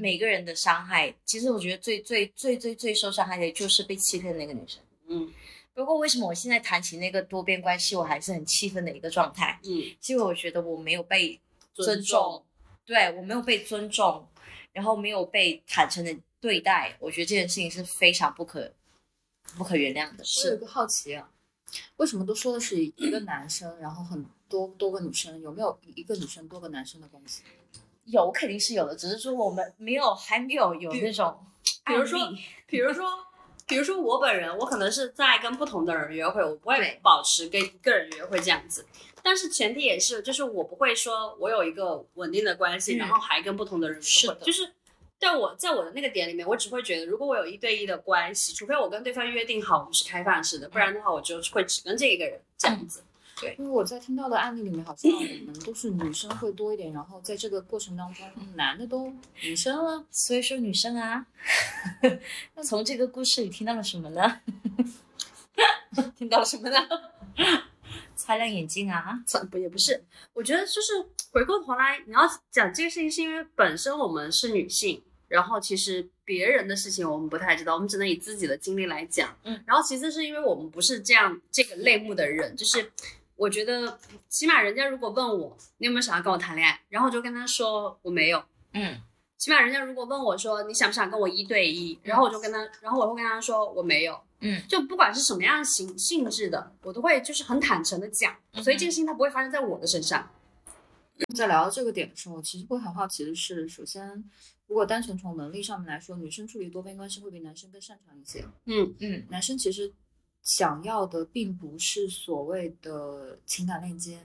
[0.00, 4.80] 每个人的伤害，其实我觉得最最最最最受伤害的就是被欺骗的那个女生。
[5.06, 5.32] 嗯
[5.72, 9.60] 不过为什么我现在谈起那个多边关系，我还是很气愤的一个状态？
[9.62, 11.40] 嗯，是因为我觉得我没有被
[11.72, 12.44] 尊尊重，
[12.84, 14.26] 对我没有被尊重，
[14.72, 18.72] 然后没有被坦诚的对待，我觉得这件事情是非常不可
[19.56, 20.24] 不可原谅的。
[20.24, 21.29] 是我有个好奇啊，
[21.96, 27.42] 为什么都说的是一个男生，然后很多多个女生，有没有一个女生多个男生的关系？
[28.06, 31.38] 有肯定是有的，只是说我们没有还没有有那种
[31.84, 32.18] 比如说
[32.66, 33.08] 比如说，
[33.68, 38.84] 比如说我本人，我可能是在跟不同的人约会，我不会保持跟一个人约会这样子。
[39.22, 44.04] 但是前提也是，就是我不会说我有一个稳定的关系，嗯然后还跟不同的人约会。
[44.04, 44.72] 是的就是
[45.20, 53.04] 在我在我的那个点里面，我只会觉得，如果我有一对一的关系，除非我跟对方约定好我们是开放式的，不然的话，我就会只跟这一个人这样子。
[53.40, 60.04] 对因为我在听到的案例里面，好像我们都是女生会多一点，然后在这个过程当中，男的都女生了。
[60.10, 61.26] 所以说女生啊，
[62.54, 64.40] 那从这个故事里听到了什么呢？
[66.16, 66.78] 听到了什么呢？
[68.14, 69.18] 擦亮眼睛啊！
[69.50, 70.04] 不也不是，
[70.34, 70.92] 我觉得就是
[71.32, 79.32] 回过头来，你要讲这个事情，是因为本身我们是女性，然后其实别人的事情我们不太知道，我们只能以自己的经历来讲。
[79.44, 82.90] 嗯，然后其次是因为我们不是这样这个类目的人，就是
[83.36, 83.96] 我觉得
[84.28, 88.42] 起码人家如果问我你有没有想要跟我谈恋爱，然后我就跟他说我没有。
[88.72, 89.00] 嗯，
[89.36, 94.20] 起码人家如果问我说你想不想跟我一对一，然后我就跟他，然后我会跟他说我没有。
[94.40, 100.28] 嗯，就不管是什么样性性质的，我都会就是很坦诚的讲，所以这个事情它不会发生在我的身上。
[101.36, 104.24] 在聊到这个点的时候，其实会很好奇的是，首先，
[104.70, 108.44] 如果单纯从能力上面来说，女生处理多边关系会比男生更擅长一些。
[108.66, 109.92] 嗯嗯，男生其实
[110.42, 114.24] 想要的并不是所谓的情感链接，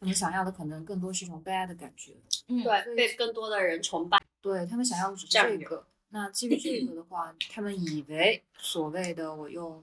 [0.00, 2.16] 他们想要的可能更多是一种被爱的感觉。
[2.48, 4.20] 嗯，对，被更多的人崇拜。
[4.40, 5.86] 对他们想要的只是这个。
[6.08, 9.80] 那基于这个的话，他们以为所谓的我用，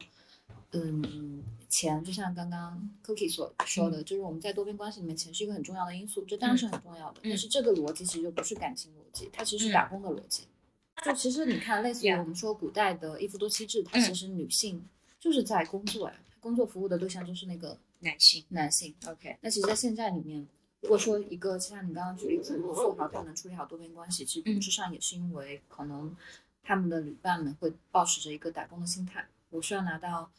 [0.72, 7.22] 嗯，钱，就像刚刚 Cookie 所说的，就是我们在多边关系里面，钱是一个很重要的因素，这当然是很重要的。
[7.24, 10.44] 但是这个逻辑其实就不是感情逻辑，它其实是打工的逻辑。
[11.04, 14.86] 就其实你看，类似于我们说古代的一夫多妻制，它其实女性
[15.20, 18.94] 就是在工作呀，工作服务的对象就是那个男性，男性。
[19.08, 20.48] OK，那其实，在现在里面，
[20.82, 26.16] 如果说一个像你刚刚举例子，富豪他能处理好多边关系，其实本质上也是因为可能
[26.62, 30.32] 他们的旅伴们会保持着一个打工的心态，我需要拿到。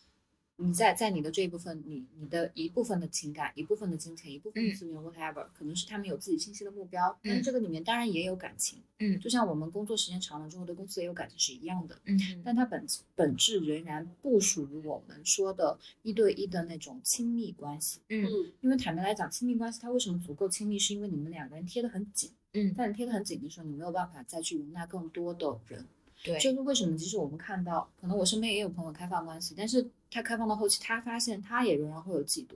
[0.57, 18.01] 你在在你的这一部分，你你的一部分的情感，一部分的金钱，一部分的资源、whatever，可能是他们有自己清晰的目标，但是这个里面当然也有感情，嗯就像我们工作时间长了之后对公司也有感情是一样的，嗯但它本本质仍然不属于我们说的一对一的那种亲密关系。
[18.11, 22.31] 嗯嗯因为坦白来讲，亲密关系它为什么足够亲密，是因为你们两个人贴得很紧。
[22.53, 25.85] 嗯，但你贴得很紧的时候，你没有办法再去容纳更多的人。
[26.23, 26.97] 对，就是为什么？
[26.97, 32.55] 即使我们看到，可能我身边也有朋友开放关系，但是他开放到后期，他发现他也仍然会有嫉妒，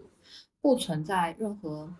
[0.61, 1.93] 不存在任何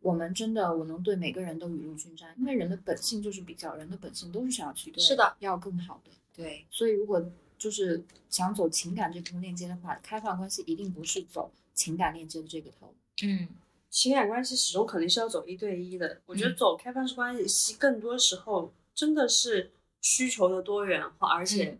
[0.00, 6.10] 我们真的我能对每个人都雨露均沾，因为人的本性就是比较，人的本性都是想要去对是的要更好的。
[6.34, 7.24] 对，所以如果
[7.58, 12.94] 就是想走情感这部分链接的话，开放关系一定不是走情感链接的这个头。
[13.22, 13.48] 嗯
[13.90, 16.20] 情感关系始终肯定是要走一对一的。
[16.24, 21.78] 我觉得嗯走开放式关系，更多时候真的是需求的多元化，而且、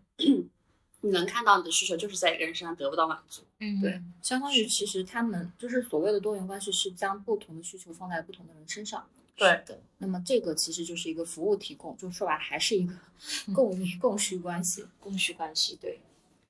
[1.01, 3.41] 你 能看到你的需求就是在一个人身上得不到满足。
[3.59, 9.07] 嗯，对，相当于其实他们就是所谓的多元关系，是将不同的需求放在不同的人身上。
[9.35, 12.93] 对的，那么这个其实就是一个服务提供，就说白了还是一个
[13.55, 14.85] 供应供需关系。
[14.99, 15.99] 供需关系，对，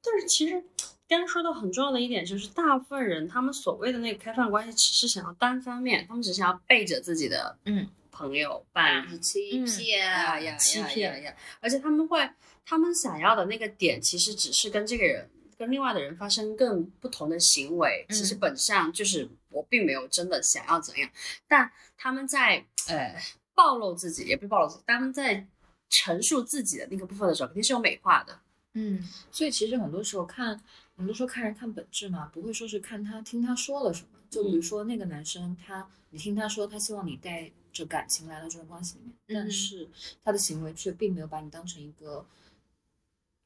[0.03, 0.61] 但是其实
[1.07, 12.29] 刚刚说到很重要的一点，就是大部分人他们所谓的那个开放关系，只是想要单方面，他们只想要背着自己的嗯朋友、伴侣欺骗呀呀呀欺骗呀呀，而且他们会，
[12.65, 15.29] 他们想要的那个点，其实只是跟这个人。
[15.57, 21.07] 跟另外的人发生更不同的行为，其实嗯本质上就是我并没有真的想要怎样，
[21.47, 23.15] 但他们在呃
[23.53, 25.45] 暴露自己，也不是暴露自己，他们在
[25.87, 28.39] 陈述自己的那个部分的时候，肯定是有美化的。
[28.73, 30.59] 嗯所以其实很多时候看，
[30.97, 34.07] 很多时候看人看本质嘛，不会说是看他听他说了什么。
[34.31, 39.87] 就比如说那个男生，他你听他说他希望你带着感情来到这段关系里面，但嗯是
[40.23, 42.25] 他的行为却并没有把你当成一个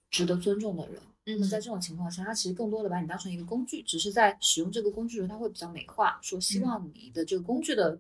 [0.09, 1.01] 值得尊重的人。
[1.27, 7.97] 那么在这种情况下，他其实更多的把你当成一个工具，只是在使用这个工具的时候，他会比较美化，说希望你的这个工具的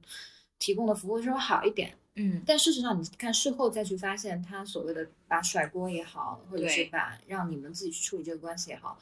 [0.59, 1.97] 提供的服务稍微好一点。
[2.15, 2.43] 嗯。
[2.45, 8.99] 但事实上，你看事后再去发现，他所谓的把甩锅也好，或者是把让你们自己去处理这个关系也好，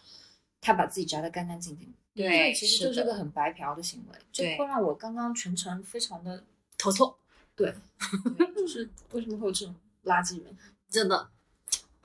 [0.62, 1.94] 他把自己摘得干干净净。
[2.16, 6.44] 对所以其实是的这是个很白嫖的行为，这会让我刚刚全程非常的
[6.84, 7.15] 头痛，
[7.56, 7.74] 对，
[8.56, 10.58] 就是为什么会有这种垃圾人？
[10.89, 11.30] 真的，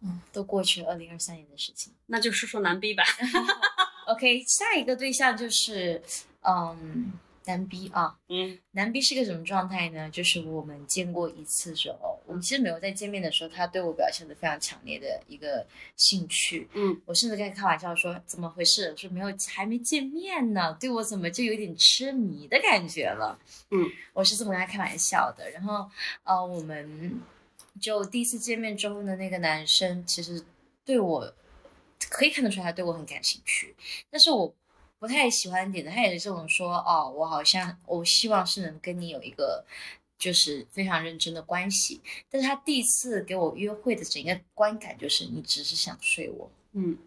[0.02, 1.92] 嗯，都过去了二零二三年的事情。
[2.06, 3.02] 那就说说男 B 吧。
[4.06, 6.00] OK，下一个对象就是
[6.42, 7.12] 嗯
[7.48, 10.10] 男 B 啊，嗯男 B 是个什么状态呢？
[10.10, 16.68] 就是我们见过一次之后，我们其实没有在见面的时候，他对我表现的非常强烈的一个兴趣。
[16.74, 18.90] 嗯，我甚至跟他开玩笑说：“怎么回事？
[18.90, 23.38] 我说没有，还没见面呢，对我怎么就有点痴迷的感觉了？”
[23.72, 25.50] 嗯，我是这么跟他开玩笑的。
[25.50, 25.88] 然后
[26.24, 27.18] 呃，我们
[27.80, 30.44] 就第一次见面之后呢，那个男生其实
[30.84, 31.34] 对我
[32.10, 33.74] 可以看得出来他对我很感兴趣，
[34.10, 34.54] 但是我
[34.98, 39.64] 不太喜欢点的，他也是这种说哦，我好像我希望是能跟你有一个
[40.18, 46.50] 就是非常认真的关系，但是他第一次给我约会的整个观感就是你只是想睡我。
[46.72, 46.98] 嗯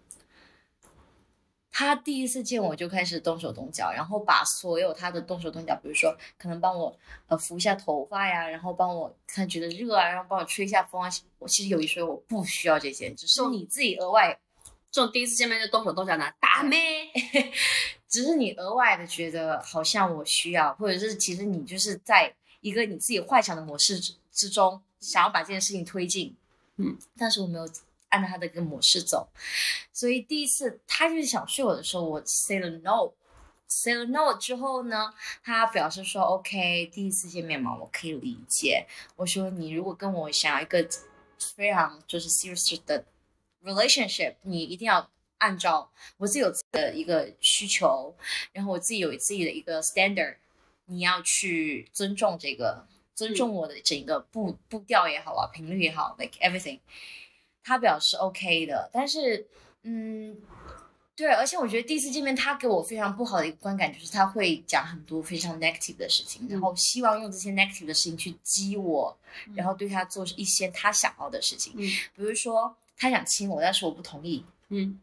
[1.73, 6.93] 他第一次见我就开始动手动脚，然后把所有他的动手动脚，比如说可能帮我
[7.27, 11.09] 呃扶一下头发呀，然后帮我他觉得热啊，然后帮我吹一下风啊。
[11.39, 14.37] 我其实有一说我不需要这些，只是你自己额外
[14.91, 17.09] 这种第一次见面就动手动脚的打妹，
[18.09, 26.35] 只是你额外的觉得好像我需要，或者是其实你就是在一个你自己幻想的模式之之中，想要把这件事情推进，
[26.75, 27.67] 嗯，但是我没有
[28.09, 29.29] 按照他的一个模式走，
[29.93, 33.11] 所以第一次他就是想睡我的时候，我 say 了 no。
[33.73, 35.13] say 了 no 之后呢，
[35.45, 38.85] 他表示说 OK，第一次见面嘛，我可以理解。
[39.15, 40.85] 我说你如果跟我想要一个
[41.55, 43.05] 非常就是 serious 的
[43.63, 48.15] relationship，你一定要按照我自己有自己的一个需求，
[48.53, 50.37] 然后我自己有自己的一个 standard，
[50.85, 56.79] 你要去尊重这个，尊重我的整个步步调也好啊，频率也好，like everything。
[57.63, 59.47] 他表示 OK 的，但是
[59.83, 60.35] 嗯，
[61.15, 69.15] 对，而且我觉得第一次见面，他给我非常不好的一个观感，就是他会讲很多非常 negative 的事情，然后希望用这些 negative 的事情去激我，
[69.55, 71.73] 然后对他做一些他想要的事情。
[71.75, 75.01] 嗯比如说他想亲我，但是我不同意，嗯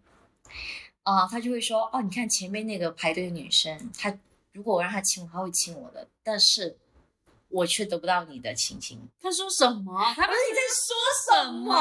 [1.03, 4.17] 啊、他就会说，哦，你看前面那个排队的女生，她
[4.53, 6.79] 如果我让她亲我，她会亲我的，但是
[7.49, 9.01] 我却得不到你的亲亲。
[9.21, 10.15] 他说什么？
[10.15, 11.75] 他不是你在说什么？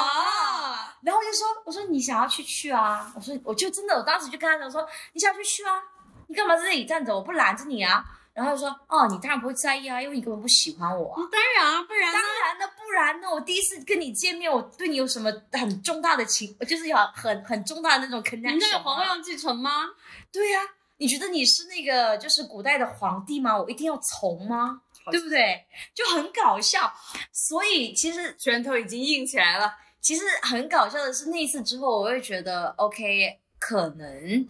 [1.01, 5.83] 然后我就说，我说你想要去去啊，我说我就真的，我当时就跟他讲说，你想要去去啊，
[6.27, 7.13] 你干嘛在这里站着？
[7.13, 8.16] 我不拦着你啊。
[8.37, 11.17] 然后他就说，哦，你当然不会在意啊，因为你根本不喜欢我啊。
[11.31, 13.27] 当然啊，不然呢当然呢，不然呢？
[13.27, 19.87] 我第一次跟你见面，我对你有什么很重大的情，就是有很很重大的那种 connection 你们家有吗皇位要继承吗？
[20.31, 20.59] 对呀、
[20.97, 23.57] 你觉得你是那个就是古代的皇帝吗？
[23.59, 24.83] 我一定要从吗？
[25.09, 25.65] 对不对？
[25.95, 26.93] 就很搞笑。
[27.31, 29.73] 所以其实拳头已经硬起来了。
[29.99, 34.47] 其实很搞笑的是，那一次之后，我会觉得，OK，可能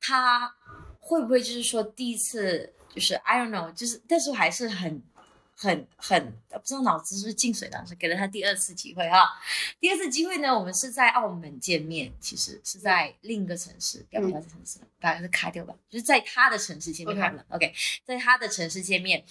[0.00, 0.54] 他
[0.98, 5.02] 会不会就是说第一次就是 I don't know，就是但是我还是很
[5.56, 9.28] 很很不知道脑子是不是进水了，是给了他第二次机会哈。
[9.80, 14.78] 第二次机会呢，我们是在澳门见面，其实是在另一个城市，要不要在城市？
[15.00, 17.44] 把它卡掉吧，就是在他的城市见面 OK 好了。
[17.50, 19.24] OK，在他的城市见面。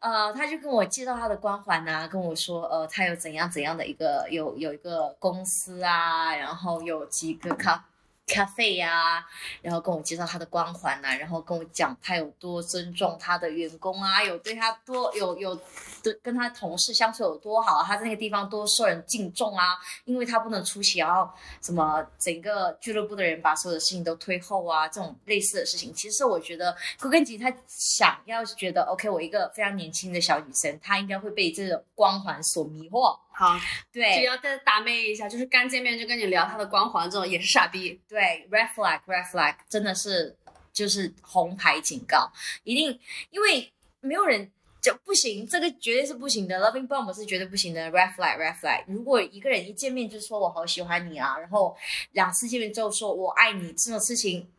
[0.00, 7.84] 呃，他就跟我介绍他的光环呐、跟我说，呃，他有怎样怎样的一个有有一个公司啊，然后有几个咖
[8.30, 9.24] 咖啡呀、
[9.62, 15.58] 然后跟我介绍他的光环呐、然后跟我讲他有多尊重他的员工啊，有对他多有有
[16.02, 21.28] 对跟他同事相处有多好，他在那个地方多受人敬重啊，因为他不能出席，然后
[21.60, 33.58] 什么整个俱乐部的人把所有的事情都推后啊，这种类似的事情，其实我觉得归根结底，他想要是觉得 OK，我一个非常年轻的小女生，她应该会被这种光环所迷惑，好，
[33.90, 37.98] 这个对要再打妹一下，就是刚见面就跟你聊他的光环，这种也是傻逼。
[38.06, 40.36] 对，red flag，red flag，真的是
[40.70, 42.30] 就是红牌警告，
[42.64, 43.00] 一定
[43.30, 44.52] 因为没有人。
[44.82, 46.58] 就不行，这个绝对是不行的。
[46.58, 48.82] Loving bomb 是绝对不行的，red flag，red flag。
[48.86, 51.76] 如果一个人一见面就说我好喜欢你啊，然后
[52.12, 54.50] 两次见面之后说我爱你，这种事情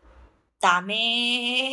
[0.59, 1.71] 打咩？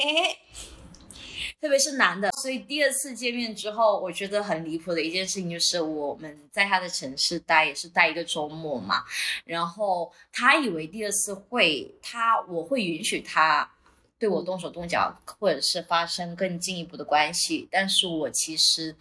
[1.61, 9.03] 特别是男的，所以第二次见面之后，我觉得很离谱的一件事情就是我们在他的城市待也是待一个周末嘛，
[9.45, 13.69] 然后他以为第二次会他我会允许他
[14.21, 18.95] 对我动手动脚，或者是发生更进一步的关系，但是我其实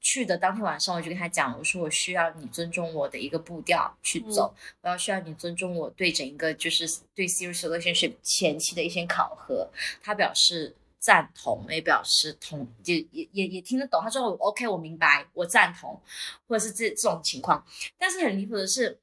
[0.00, 9.68] 去的当天晚上我就跟他讲，我说我需要你尊重我的一个步调去走，我要需要你尊重我对整一个就是对 serious relationship 前期的一些考核，
[10.02, 10.74] 他表示。
[11.00, 14.00] 赞同，也表示同，也也也也听得懂。
[14.02, 15.98] 他说 OK，我明白，我赞同，
[16.46, 17.64] 或者是这这种情况。
[17.98, 19.00] 但是很离谱的是，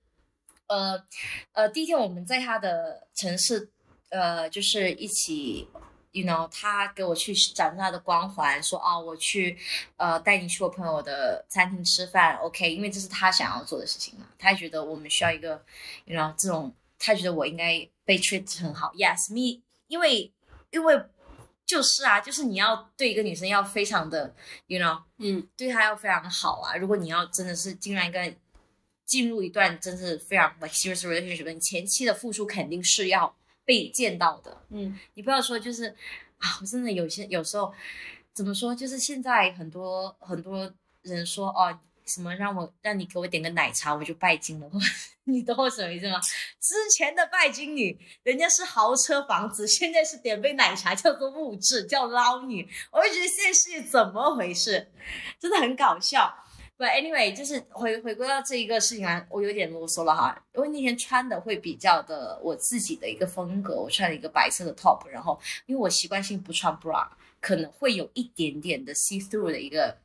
[0.67, 1.03] 呃
[1.53, 3.69] 呃，第一天我们在他的城市，
[4.09, 5.67] 呃，就是一起
[6.11, 9.57] ，you know，他给我去展示他的光环，说哦，我去，
[9.95, 15.63] 呃，带你去我朋友的餐厅吃饭，OK，因为这是他想要做的事情嘛，他觉得我们需要一个
[16.05, 20.31] ，you know，这种，他觉得我应该被 treat 很好，yes，me，因为
[20.69, 21.01] 因为
[21.67, 24.33] 就是啊，就是你要对一个女生要非常的
[24.67, 26.75] ，you know，嗯，对她要非常好啊。
[26.77, 28.33] 如果你要真的是进入一个
[29.05, 34.63] 进入一段真是非常 like serious relationship，你前期的付出肯定是要被见到的。
[34.69, 35.89] 嗯，你不要说就是
[36.37, 37.73] 啊，我真的有些有时候
[38.33, 41.77] 怎么说，就是现在很多很多人说哦。
[42.07, 44.69] 什么让我让你给我点个奶茶我就拜金了，
[45.25, 46.19] 你懂我什么意思吗？
[46.59, 52.67] 之前的拜金女，人家是豪车房子，现在是点杯奶茶叫做物质，叫捞女。
[52.91, 54.89] 我就觉得现在是怎么回事，
[55.39, 56.33] 真的很搞笑。
[56.77, 67.07] But anyway，就是回回归到这一个事情来，我有点啰嗦了哈，因为那天穿的会比较的我自己的一个风格，我穿了一个白色的 top，然后因为我习惯性不穿 bra，
[67.41, 69.97] 可能会有一点点的 see through 的一个，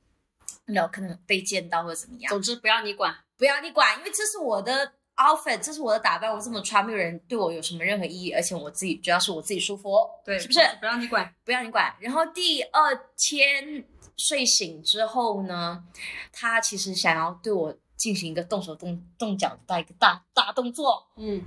[0.66, 2.30] 然后可能被见到或者怎么样。
[2.30, 3.14] 总之不要你管。
[3.36, 9.92] 不要你管，因为这是我的 outfit，这是我的打扮，我这么穿，没有人对我有什么任何意义，而且我自己主要是我自己舒服，
[10.24, 10.60] 对是不是？
[10.78, 11.34] 不要你管。
[11.44, 11.92] 不要你管。
[12.00, 13.84] 然后第二天
[14.16, 15.82] 睡醒之后呢，
[16.32, 21.42] 他其实想要对我进行一个动手动动脚的一个大大动作，嗯，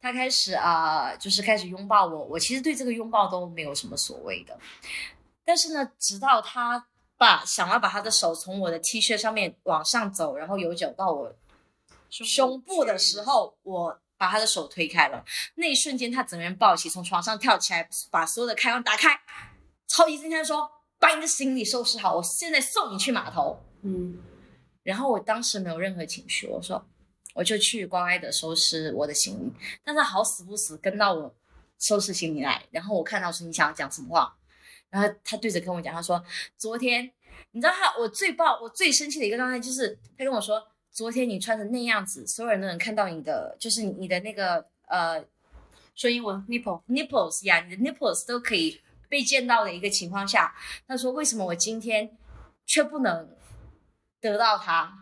[0.00, 2.24] 他开始啊、呃就是开始拥抱我。
[2.24, 4.58] 我其实对这个拥抱都没有什么所谓的，
[5.44, 6.86] 但是呢，直到他
[7.24, 11.34] 把想要把他的手从我的 T 恤上面往上走，然后游走到我
[12.10, 15.24] 胸部的时候，我把他的手推开了。
[15.54, 19.18] 那一瞬间，他整个人抱起，从床上跳起来，把所有的开关打开，
[19.86, 20.70] 超级惊叹说
[21.00, 24.18] ：“把你的行李收拾好，我现在送你去码头。”嗯，
[24.82, 26.86] 然后我当时没有任何情绪，我说
[27.32, 29.52] 我就去乖乖的收拾我的行李，
[29.82, 31.34] 但他好死不死跟到我
[31.78, 34.36] 收拾行李来，然后我看到是你想要讲什么话，
[34.94, 36.24] 然后他对着跟我讲，他说
[36.56, 37.10] 昨天
[37.50, 45.20] 你知道他我最爆我最生气的一个状态就是他跟我说昨天你穿成那样子，所有人都能看到你的就是你的那个呃
[45.96, 50.54] 说英文 nipple，nipples 呀，你的 nipples 都可以被见到的一个情况下，
[50.86, 52.16] 他说为什么我今天
[52.64, 53.28] 却不能
[54.20, 54.96] 得到它？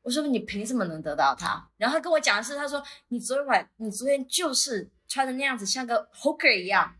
[0.00, 1.68] 我说你凭什么能得到它？
[1.76, 6.96] 然后他跟我讲的是，他说你昨天晚你昨天就是穿的那样子，像个 hooker 一样，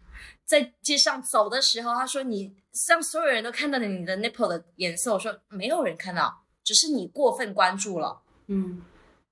[0.46, 2.54] 在街上走的时候，他说你
[2.88, 5.12] 让所有人都看到了你的 nipple 的颜色。
[5.12, 8.22] 我说没有人看到，只是你过分关注了。
[8.46, 8.80] 嗯，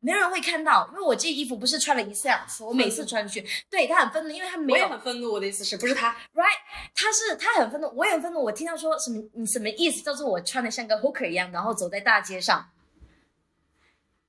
[0.00, 6.58] 没有人会看到，因为我这衣服不是穿了一次两次，我每次穿出去，对他很愤怒，因为他没我有也很愤怒，我的意思是不是他？right，
[6.94, 8.42] 他是他很愤怒，我也很愤怒。
[8.42, 10.02] 我听到说什么你什么意思？
[10.02, 12.68] 叫做我穿的像个 hooker 一样，然后走在大街上，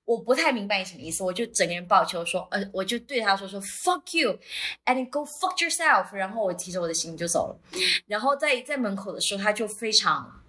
[0.06, 1.24] 我不太明白你什么意思。
[1.24, 6.14] 我就整个人抱球说，呃，我就对他说说 fuck you，and go fuck yourself。
[6.14, 7.60] 然后我提着我的行李就走了。
[8.08, 10.41] 然后在在门口的时候，他就非常，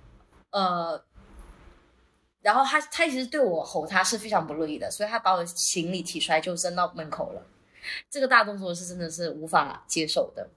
[0.50, 1.04] 呃。
[2.42, 7.42] 然后他他其实对我吼他是非常不乐意的，所以他把我的行李提出来就扔到门口了。
[8.10, 10.48] 这个大动作是真的是无法接受的。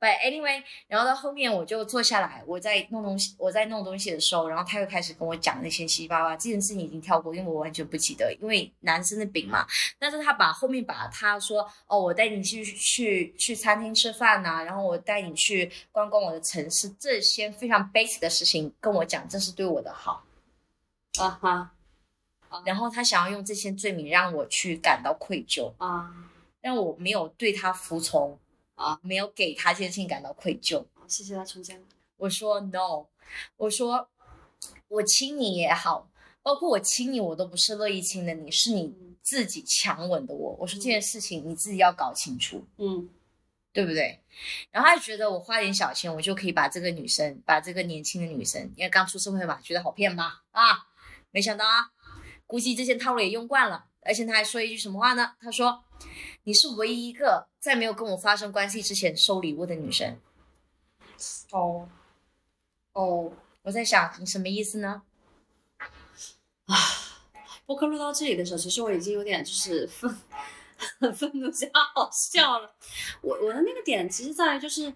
[0.00, 9.66] But anyway，然后到后面我就坐下来，我在弄东西，我在弄东西的时候，然后他又开始跟我讲那些七七八八，这件事情已经跳过，因为我完全不记得，因为男生的饼嘛。
[9.98, 20.24] 但是他把后面把他说哦，我带你去去去餐厅吃饭呐、然后我带你去观光我的城市，这些非常 basic 的事情跟我讲，这是对我的好。
[21.18, 21.72] 啊哈
[22.66, 26.10] 然后他想要用这些罪名让我去感到愧疚，啊，
[26.62, 28.38] 让我没有对他服从
[28.76, 30.86] 啊，没有给他这件事情感到愧疚。
[31.06, 31.82] 谢谢他重建。
[32.16, 33.06] 我说 no，
[33.56, 34.08] 我说
[34.88, 36.08] 我亲你也好，
[36.42, 40.56] 包括我亲你，我都不是乐意亲的你，是你自己强吻的我。
[40.60, 43.10] 我说这件事情你自己要搞清楚，嗯
[43.72, 44.20] 对不对？
[44.70, 50.42] 然后他就觉得我花点小钱，我就可以把这个女生，把这个年轻的女生，因为刚出社会嘛，觉得好骗吧？
[50.52, 50.88] 啊，
[51.30, 51.90] 没想到啊，
[52.46, 53.86] 估计这些套路也用惯了。
[54.04, 55.34] 而且他还说一句什么话呢？
[55.40, 55.84] 他说
[56.44, 60.18] ：“你是唯一一个在没有跟我发生关系之前收礼物的女生。”
[61.52, 61.88] 哦
[62.92, 63.32] 哦，
[63.62, 65.02] 我在想，你什么意思呢？
[66.66, 66.76] 啊
[67.64, 70.14] 播客录到这里的时候，其实我已经有点就是愤
[70.98, 72.74] 很愤怒加好笑了。
[73.22, 74.92] 我我的那个点其实在于就是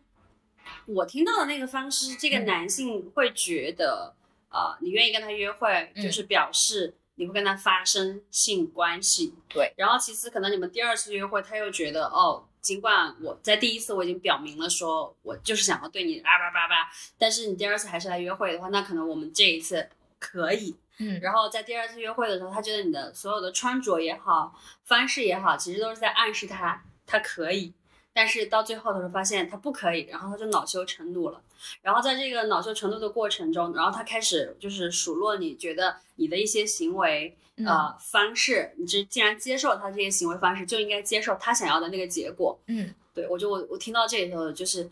[0.87, 4.17] 我听到的那个方式，这个嗯男性会觉得，
[4.51, 9.35] 呃，你愿意跟他约会，嗯就是表示你会跟他发生性关系。
[9.49, 9.75] 对。
[9.77, 19.89] 然后其次，可能你们第二次约会，他又觉得，哦，尽管我在第一次我已经表明了说我就是想要对你啊叭叭叭，但是你第二次还是来约会的话，那可能我们这一次
[20.19, 20.77] 可以。
[20.99, 27.75] 嗯然后在第二次约会的时候，他觉得你的所有的穿着也好，方式也好，其实都是在暗示他他可以，
[28.17, 31.43] 但是到最后的时候发现他不可以，然后他就恼羞成怒了。
[31.83, 42.59] 然后在这个恼羞成怒的过程中，然后他开始就是数落你，觉得你的一些行为嗯呃方式，你这既然接受他这些行为方式，就应该接受他想要的那个结果。
[42.69, 44.89] 嗯对我就我我听到这里头就是，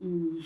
[0.00, 0.42] 嗯，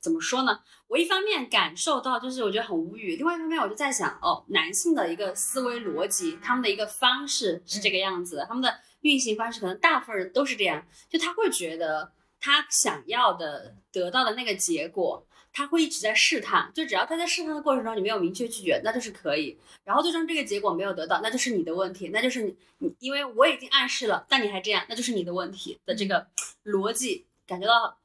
[0.00, 0.60] 怎么说呢？
[0.88, 15.26] 我一方面感受到就是我觉得很无语，另外一方面我就在想，哦，男性的一个思维逻辑，他们的一个方式是这个样子的，他们的运行方式可能大部分人都是这样，就他会觉得他想要的得到的那个结果。
[15.56, 19.56] 他会一直在试探，就只要他在试探的过程中你没有明确拒绝，那就是可以。
[19.84, 26.26] 然后最终这个结果没有得到，那就是你的问题，那就是你你，因为我已经暗示了，但你还这样，那就是你的问题的这个
[26.64, 27.96] 逻辑，感觉到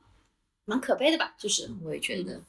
[0.65, 1.33] 蛮可悲的吧？
[1.39, 2.39] 就是我也觉得，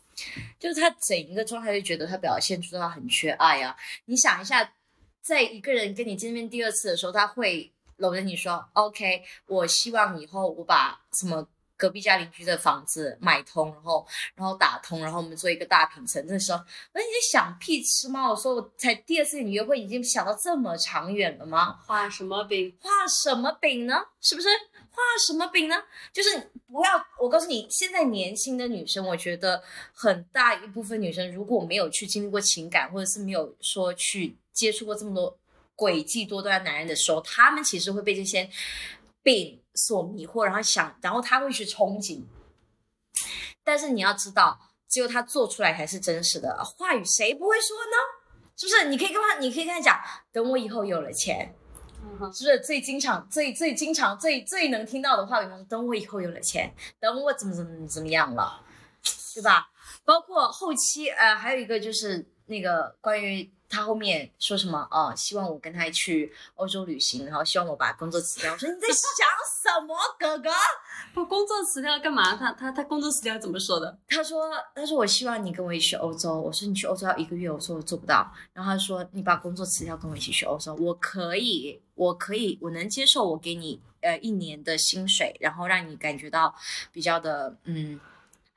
[0.58, 3.74] 就是他整一个状态就觉得他表现出他很缺爱啊。
[4.04, 4.74] 你想一下，
[5.22, 11.46] 在一个人跟你见面第二次的时候，他会搂着你说：“OK，我希望以后我把什么。”
[11.80, 16.22] 隔壁家邻居的房子买通，然后然后打通，然后我们做一个大平层。
[16.28, 18.28] 那时候，那你在想屁吃吗？
[18.28, 21.78] 我说我才第二次跟你约会，已经想到这么长远了吗？
[21.86, 22.76] 画什么饼？
[22.82, 23.94] 画什么饼呢？
[24.20, 24.48] 是不是
[24.90, 25.76] 画什么饼呢？
[26.12, 29.62] 就是不要，我告诉你，现在年轻的女生，我觉得
[29.94, 35.34] 很大一部分女生如果没有去经历过情感，或者是没有说去接触过这么多
[35.80, 38.50] 诡计多端的男人的时候，他们其实会被这些
[39.22, 42.24] 病所迷惑，然后想，然后他会去憧憬。
[43.64, 47.96] 但是你要知道，只有他做出来才是真实的话语，谁不会说呢？
[48.56, 48.90] 是不是？
[48.90, 49.98] 你可以跟他，你可以跟他讲，
[50.30, 51.54] 等我以后有了钱，
[52.34, 55.64] 是不是最经常、最最经常、最最能听到的话语呢？
[55.66, 58.62] 等我以后有了钱，等我怎么怎么怎么样了，
[59.34, 59.70] 对吧？
[60.04, 68.52] 包括后期，呃，还有一个就是那个关于他后面说什么，呃，希望我跟他去欧洲旅行，然后希望我把工作辞掉。
[68.52, 68.96] 我说你在想
[69.62, 70.50] 什么，哥哥？
[71.14, 72.34] 把工作辞掉干嘛？
[72.36, 73.96] 他他他工作辞掉怎么说的？
[74.08, 83.28] 他说：“他说我希望你跟我一起去欧洲。”我说：“你去欧洲要一个月。”我说：“我做不到。”然后他说：“你把工作辞掉，跟我一起去欧洲。”我可以，我可以，我能接受。
[83.30, 86.54] 我给你呃一年的薪水，然后让你感觉到
[86.92, 88.00] 比较的嗯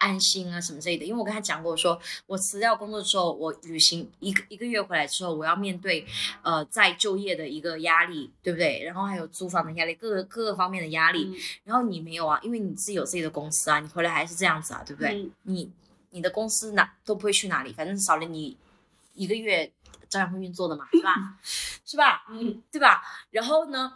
[0.03, 1.05] 安心啊什么之类的。
[1.05, 6.05] 因为我跟他讲过，我说我辞掉工作之后，我旅行一个一个月回来之后，我要面对
[6.41, 8.83] 呃再就业的一个压力，对不对？
[8.83, 11.31] 然后还有租房的压力，各个各个方面的压力。
[11.33, 15.23] 嗯然后你没有啊，因为你自己有自己的公司啊，你回来还是这样子啊，对不对？
[15.23, 15.71] 嗯你
[16.11, 18.57] 你的公司哪都不会去哪里，反正少了你
[19.13, 19.71] 一个月
[20.09, 21.37] 照样会运作的嘛，是吧？
[21.85, 22.25] 是吧？
[22.29, 23.01] 嗯，对吧？
[23.31, 23.93] 然后呢，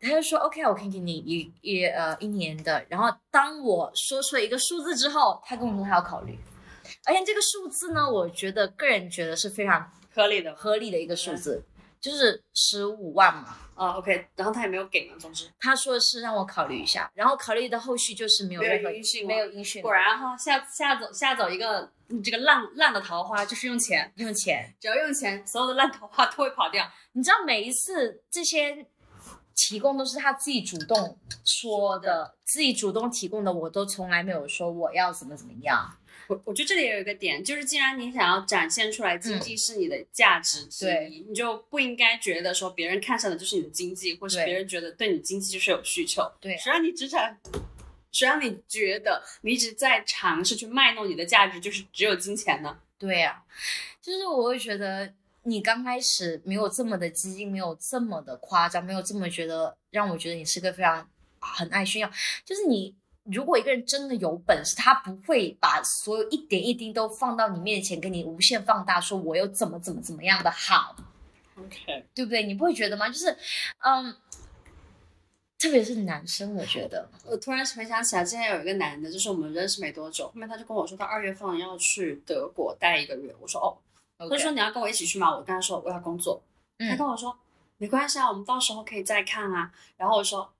[0.00, 2.84] 他就说 OK，我可以给你一一呃一年的。
[2.88, 6.38] 然后当我说出了一个数字之后，他跟我说他要考虑，
[7.04, 10.54] 而且这个数字呢，我觉得个人觉得是非常合理的。
[10.54, 11.64] 合理的一个数字，
[12.00, 13.56] 就是十五万嘛。
[13.80, 24.70] 啊，OK，然后他也没有给嘛，总之他说是让我考虑一下，然后考虑的后续就是没有没有任何音讯没有音讯，果然哈，下下走下走一个你这个烂烂的桃花就是用钱，用钱。
[24.78, 26.86] 只要用钱，所有的烂桃花都会跑掉。
[27.12, 28.84] 你知道每一次这些
[29.60, 35.98] 提供都是他自己主动说的，自己主动提供的，我都从来没有说我要怎么怎么样。
[36.28, 46.22] 我我觉得这里也有一个点，就是既然你想要展现出来经济是你的价值之一，你就不应该觉得说别人看上的就是你的经济，或是别人觉得对你经济就是有需求。
[46.40, 47.20] 对谁让你只想，
[48.10, 52.78] 谁让你觉得你一直在尝试去卖弄你的价值，就是只有金钱呢？
[52.98, 53.42] 对呀、
[54.00, 62.10] 就是我会觉得你刚开始没有这么的激进，没有这么的夸张，没有这么觉得让我觉得你是个非常很爱炫耀。
[62.44, 70.96] 就是你如果一个人真的有本事，他不会把所有一点一滴都放到你面前，给你无限放大，说我又怎么怎么怎么样的好。
[71.56, 72.42] OK，对不对？
[72.42, 73.08] 你不会觉得吗？
[73.08, 73.36] 就是，
[73.78, 74.16] 嗯，
[75.58, 83.34] 特别是男生，我觉得，我突然回想起来，之前有一个男的，就是我们认识没多久，后面他就跟我说，他二月份要去德国待一个月。
[83.38, 83.76] 我说哦，
[84.28, 85.30] 他就说你要跟我一起去吗？
[85.30, 86.40] 我跟他说我要工作。
[86.78, 87.36] 他嗯跟我说
[87.78, 89.70] 没关系啊，我们到时候可以再看啊。
[89.96, 90.50] 然后我说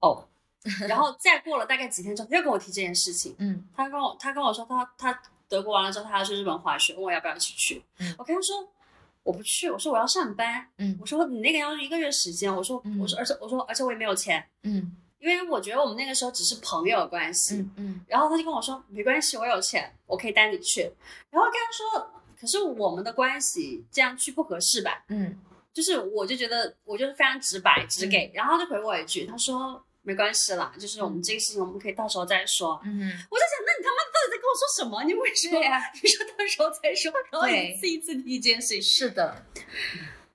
[0.00, 0.24] 哦，
[0.88, 3.34] 然后再过了大概几天之后，他又跟我提这件事情。
[3.38, 7.82] 嗯他跟我他跟我说他他德国完了之后他要去日本滑雪，问我要不要一起去。
[7.98, 8.68] 嗯我跟他说
[9.22, 10.66] 我不去，我说我要上班。
[10.78, 17.56] 嗯我说你那个要一个月时间，我说、嗯我说而且我说而且我也没有钱，嗯因为我觉得我们那个时候只是朋友关系。
[17.56, 20.80] 嗯嗯然后他就跟我说没关系，我有钱，我可以带你去。
[21.30, 22.10] 然后跟他说，
[22.40, 25.04] 可是我们的关系这样去不合适吧？
[25.08, 25.38] 嗯
[25.72, 32.80] 就是我就觉得我就是非常直白直给，然后他就回我一句，他说没关系啦，就是我们这个事情我们可以到时候再说。
[32.84, 32.90] 嗯，
[33.30, 35.04] 我在想，那你他妈到底在跟我说什么？
[35.04, 35.60] 你为什么？
[35.60, 39.46] 对呀你说到时候再说，然后对一次一次提这件事情，是的，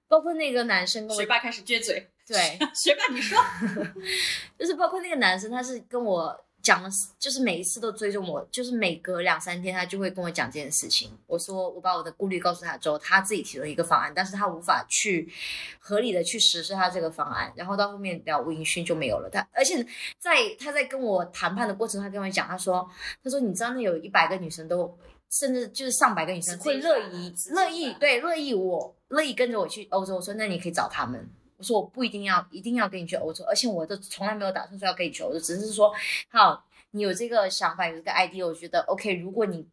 [0.08, 2.10] 包括那个男生跟我学霸开始撅嘴。
[2.28, 3.38] 对， 学霸你说，
[4.58, 6.89] 就是包括那个男生，他是跟我讲了，
[7.20, 11.11] 就是每一次都追踪我，就是每隔两三天他就会跟我讲这件事情。
[11.28, 15.32] 我说我把我的顾虑告诉他之后，他自己提出一个方案，但是他无法去
[15.80, 19.30] 合理的去实施他这个方案，然后到后面杳无音讯就没有了。
[19.30, 19.86] 他而且
[20.18, 22.89] 在他在跟我谈判的过程，他跟我讲，他说
[23.24, 24.97] 他说你知道那有一百个女生都。
[25.28, 30.16] 甚至就是上百个女生会乐意乐意对乐意我乐意跟着我去欧洲。
[30.16, 31.28] 我说那你可以找他们。
[31.58, 35.93] 我说我不一定要一定要跟你去欧洲，而且我都从来没有打算说要跟你去欧洲，只是说
[36.30, 39.14] 好你有这个想法，有这个 idea，我觉得 OK。
[39.16, 39.68] 如果你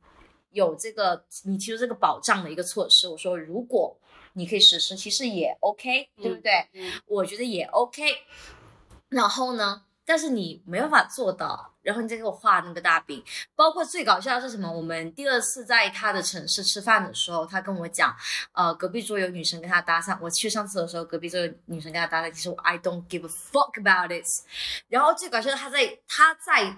[0.50, 3.96] 有这个你提出这个保障的一个措施，我说如果
[4.34, 6.68] 你可以实施，其实也 OK，对不对？
[6.72, 8.02] 嗯我觉得也 OK。
[9.08, 13.22] 然后呢，但是你没办法做到，然后你再给我画那个大饼。
[13.54, 14.70] 包括最搞笑的是什么？
[14.72, 18.16] 我们第二次在他的城市吃饭的时候，他跟我讲，
[18.52, 20.16] 呃，隔壁桌有女生跟他搭讪。
[20.20, 24.26] 我去上厕所的时候，隔壁桌有女生跟他搭讪，其实我 I don't give a fuck about it。
[24.88, 26.76] 然后最搞笑的，他在他在。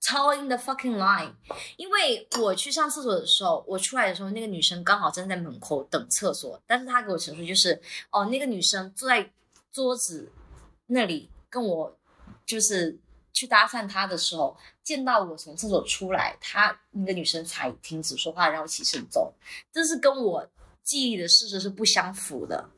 [0.00, 1.32] ，telling the fucking line，
[1.76, 9.32] 因为我去上厕所的时候，我出来的时候，那个女生刚好站在门口等厕所，但是她给我陈述就是，哦，那个女生坐在
[9.72, 10.30] 桌子
[10.86, 11.98] 那里跟我
[12.46, 12.96] 就是
[13.32, 19.32] 去搭讪他的时候，见到我从厕所出来，他那个女生才停止说话，然后起身走，
[19.72, 20.48] 这是跟我
[20.82, 22.70] 记忆的事实是不相符的，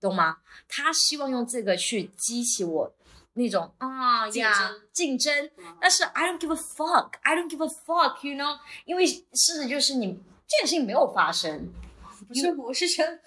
[0.00, 0.38] 懂吗？
[0.68, 2.92] 他希望用这个去激起我
[3.34, 5.50] 那种啊呀竞争竞争，
[5.80, 11.72] 但是 I don't give a fuck, I don't give a fuck, you know，因为事实就是你这件事情没有发生，
[12.28, 13.18] 不是，我是觉得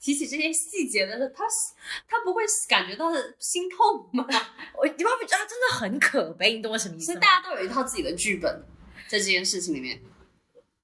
[0.00, 1.44] 提起这些细节的时候，他
[2.08, 3.06] 他不会感觉到
[3.38, 4.26] 心痛吗？
[4.76, 6.54] 我你会不会觉得他真的很可悲？
[6.54, 7.14] 你懂我什么意思吗？
[7.14, 8.64] 所以大家都有一套自己的剧本，
[9.08, 10.02] 在这件事情里面。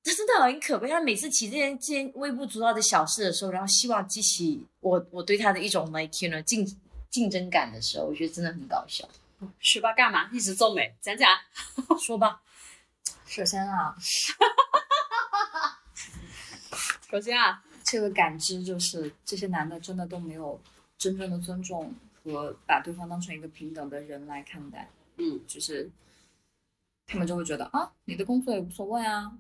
[0.05, 0.89] 他真的很可悲。
[0.89, 6.65] 他每次提这件这件微不足道的小事的时候，然后希望激起我我对他的一种 like you know 竞
[7.11, 9.07] 竞争感的时候，我觉得真的很搞笑。
[9.61, 10.31] 学霸干嘛？
[10.33, 11.29] 一直皱眉，讲讲。
[12.01, 12.41] 说吧，
[13.27, 13.95] 首先啊，
[17.11, 20.61] 首先啊，这个感知就是这些男的真的都没有
[20.99, 25.41] 真正的尊重和把对方当成一个平等的人来看待，嗯。
[25.47, 25.91] 就是
[27.07, 29.33] 他们就会觉得啊，你的工作也无所谓啊，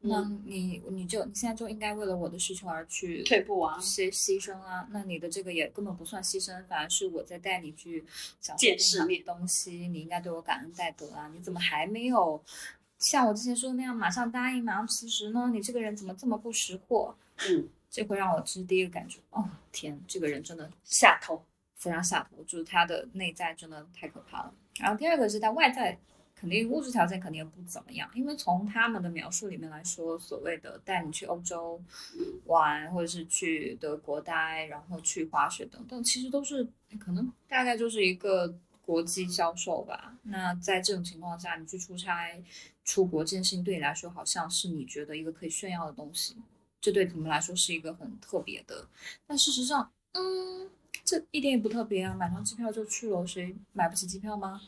[0.00, 8.04] 那嗯，你你就你现在就应该为了我的需求而去退步啊，牺牺牲啊，那你的这个也根本不算牺牲，反而是我在带你去
[8.38, 9.24] 享受见更好的世面。
[9.24, 11.30] 东西，你应该对我感恩戴德啊！
[11.34, 12.44] 你怎么还没有
[13.04, 15.50] 像我之前说的那样马上答应，马上辞职呢？
[15.52, 17.14] 你这个人怎么这么不识货？
[17.48, 21.44] 嗯，这会让我这是第一个感觉，哦天，这个人真的下头。
[21.76, 24.54] 非常下头，就是他的内在真的太可怕了。
[24.78, 25.98] 然后第二个是他外在，
[26.34, 31.78] 肯定物质条件肯定也不怎么样，因为从他们的描述里面来说，所谓的带你去欧洲
[32.46, 36.66] 玩，或者是去德国待，然后去滑雪等等，其实都是
[36.98, 40.16] 可能大概就是一个国际销售吧。
[40.22, 42.42] 那在这种情况下，你去出差、
[42.84, 46.36] 出国这件事情对你来说，好像是你觉得一个可以炫耀的东西，
[46.80, 48.86] 这对你们来说是一个很特别的。
[49.26, 50.70] 但事实上，嗯，
[51.04, 54.60] 这一点也不特别啊，买张机票就去了，谁买不起机票吗？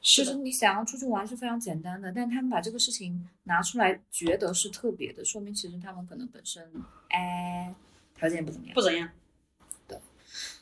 [0.00, 6.72] 其实你想要出去玩是非常简单的，但他们把这个事情拿出来，觉得是特别的，说明其实他们可能本身
[7.10, 7.72] 哎
[8.16, 9.08] 条件也不怎么样不，怎样。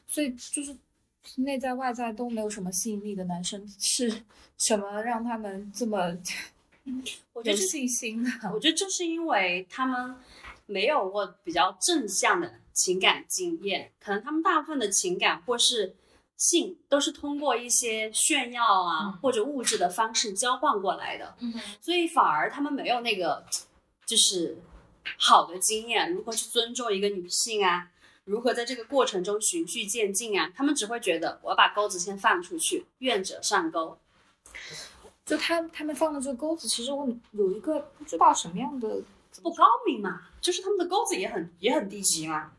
[0.06, 0.76] 所以就是
[1.36, 4.24] 内在外在都没有什么吸引力的男生，是
[4.58, 6.20] 什么让他们这么有
[7.32, 8.30] 我觉得这信心的？
[8.52, 10.16] 我觉得就是因为他们
[10.66, 15.94] 没有过比较正向的情感经验，可能他们大部分的情感或是
[16.36, 23.44] 性都是通过一些炫耀啊、嗯或者物质的方式交换过来的，嗯所以反而他们没有那个
[24.06, 24.58] 就是
[25.18, 27.90] 好的经验，如何去尊重一个女性啊。
[28.24, 30.52] 如何在这个过程中循序渐进啊？
[30.54, 33.98] 他们只会觉得我要把钩子先放出去，愿者上钩。
[35.30, 39.00] 就他他们放的这个钩子，其实我有一个不知道什么样的
[39.40, 42.50] 不高明嘛，就是他们的钩子也很也很低级嘛。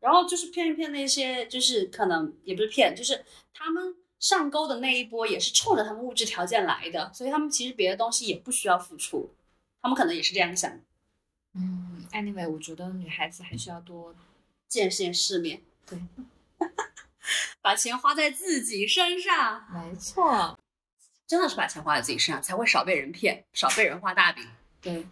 [0.00, 3.22] 然后就是骗一骗那些，就是可能也不是骗，就是
[3.52, 9.28] 他们上钩的那一波也是冲着他们物质条件来的，所以他们其实别的东西也不需要付出，
[9.82, 10.78] 他们可能也是这样想的，
[11.56, 14.14] 嗯，anyway，我觉得女孩子还是要多
[14.66, 15.98] 见见世面，对，
[17.60, 20.58] 把钱花在自己身上，没错，
[21.26, 24.46] 真的是把钱花在自己身上，才会少被人骗，少被人画大饼。
[24.80, 25.06] 对，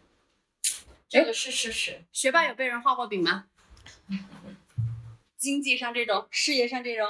[1.08, 2.04] 这个是事实。
[2.12, 3.46] 学霸有被人画过饼吗？
[5.36, 7.06] 经济上这种，事业上这种，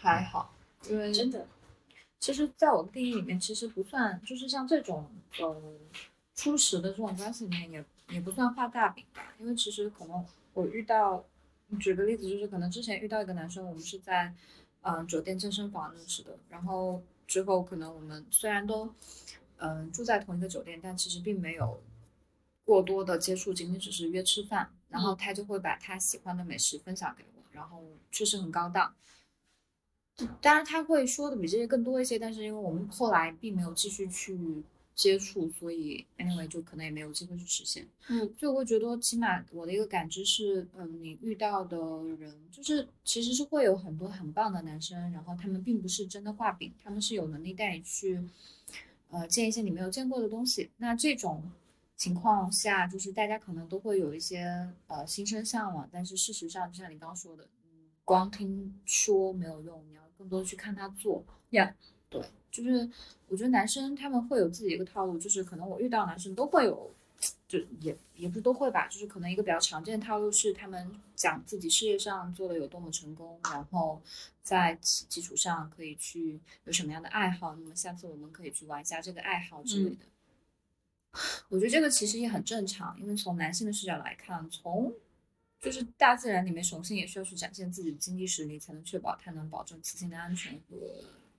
[0.00, 0.54] 还好，
[0.88, 1.48] 因为真的，
[2.20, 5.62] 其实，在我的定义里面，其实不算，就是像这种呃
[6.34, 7.84] 初始的这种关系里面也，
[8.14, 9.34] 也不算画大饼吧。
[9.38, 11.24] 因为其实可能我遇到，
[11.80, 14.32] 举个例子，就是可能之前遇到一个男生，我们是在
[14.82, 18.86] 嗯、呃酒店健身房认识的，然后之后可能我们虽然都
[19.58, 21.80] 嗯、呃住在同一个酒店，但其实并没有
[22.64, 28.94] 过多的接触，仅仅只是约吃饭，然后他就会把他喜欢的美食分享给我，然后确实很高档。
[30.40, 34.62] 当然他会说的比这些更多一些，但是因为我们后来并没有继续去
[34.96, 37.86] 接触，所以 anyway 就可能也没有机会去实现。
[38.08, 41.76] 嗯，所以我会觉得，起码我的一个感知是，嗯，你遇到的
[42.18, 48.26] 人，就是其实是会有很多很棒的男生，然后他们并不是真的画饼，他们是有能力带你去，
[49.10, 50.70] 呃，见一些你没有见过的东西。
[50.78, 51.42] 那这种
[51.94, 61.22] 情况下，就是大家可能都会有一些呃心生向往，但是事实上，就像你刚刚说的，嗯，光听说没有用，你要更多去看他做。
[61.50, 61.74] Yeah
[62.08, 62.22] 对，
[62.62, 62.88] 就是
[63.28, 66.90] 我觉得男生他们会有自己的一个套路，就是可能我遇到男生都会有，
[67.46, 74.00] 就也也不是都会吧，就是可能一个比较常见的套路是他们讲自己事业上做的有多么成功，然后
[74.42, 80.06] 在此基础上可以去有什么样的爱好，那么下次我们可以去玩一下这个爱好之类的。
[81.48, 84.92] 我觉得这个其实也很正常，因为从男性的视角来看，从
[85.58, 90.76] 就是大自然里面，雄性也需要去展现自己的经济实力，才能确保它能保证雌性的安全和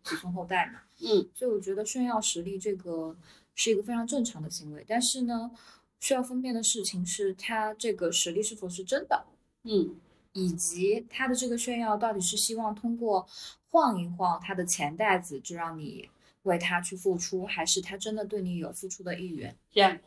[0.08, 0.82] 子孙后代嘛。
[1.00, 3.16] 嗯，所以我觉得炫耀实力这个
[3.54, 5.52] 是一个非常正常的行为，但是呢，
[6.00, 9.26] 需要分辨的事情是他这个实力是否是真的，
[9.64, 9.96] 嗯，
[10.34, 13.28] 以及他的这个炫耀到底是希望通过
[13.70, 16.10] 晃一晃他的钱袋子就让你
[16.44, 19.56] 为他去付出，还是他真的对你有付出的意愿？
[19.72, 20.00] 这样。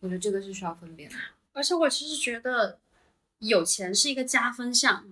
[0.00, 1.16] 我觉得这个是需要分辨的。
[1.52, 2.78] 而且我其实觉得
[3.38, 5.08] 有钱是一个加分项。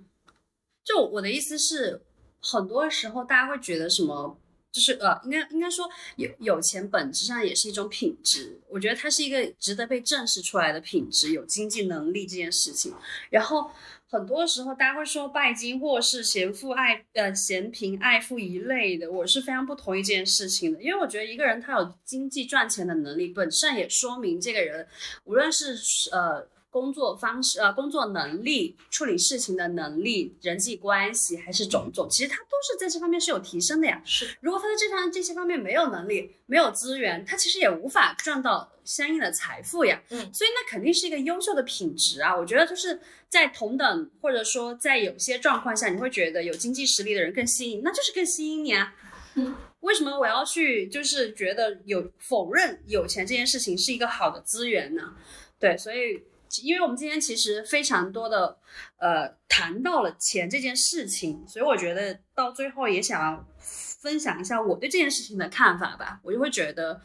[0.85, 2.03] 就我的意思是，
[2.45, 4.39] 很多时候大家会觉得什么
[4.71, 12.93] 就是呃，应该应该说有有钱本质上也是一种品质，我觉得它是一个值得被正视出来的品质，有经济能力这件事情。
[13.31, 13.71] 然后
[14.11, 24.87] 很多时候大家会说拜金或是嫌富爱呃嫌贫爱富一类的，我是非常不同意这件事情的，因为我觉得一个人他有经济赚钱的能力，本质上也说明这个人
[25.25, 25.77] 无论是
[26.11, 26.47] 呃。
[26.75, 34.03] 工作方式，呃，工作能力、处理事情的能力、人际关系，还是种种，其实他都是在这方面是有提升的呀。
[34.05, 40.03] 是，如果他在这方这些方面没有能力、没有资源，他其实也无法赚到相应的财富呀。
[40.11, 42.37] 嗯所以那肯定是一个优秀的品质啊。
[42.37, 48.93] 我觉得就是在同等或者说在有些状况下，你会觉得有经济实力的人更吸引，那就是更吸引你啊。
[49.37, 55.15] 嗯 为什么我要去就是觉得有否认有钱这件事情是一个好的资源呢？
[55.61, 56.25] 对，所以
[56.63, 58.59] 因为我们今天其实非常多的
[58.99, 66.21] 呃谈到了钱这件事情，所以我觉得到最后也想要分享一下我对这件事情的看法吧。
[66.23, 67.01] 我就会觉得，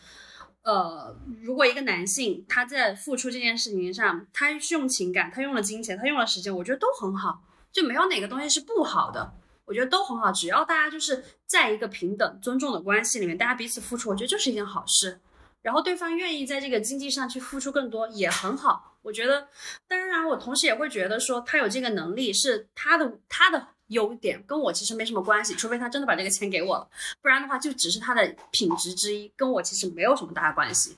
[0.64, 7.42] 呃，如果一个男性他在付出这件事情上，他是用情感，他用了金钱，他用了时间，我觉得都很好，
[7.72, 9.34] 就没有哪个东西是不好的。
[9.66, 15.20] 我觉得都很好，只要大家就是在一个平等、尊重的关系里面，大家彼此付出，我觉得就是一件好事。
[15.62, 18.98] 然后对方愿意在这个经济上去付出更多，也很好。
[19.02, 19.48] 我觉得，
[19.88, 26.90] 当然我同时也会觉得说，他有这个能力是他的他的优点，跟我其实没什么关系，除非他真的把这个钱给我了，
[27.22, 30.98] 不然的话就只是他的品质之一，跟我其实没有什么大关系。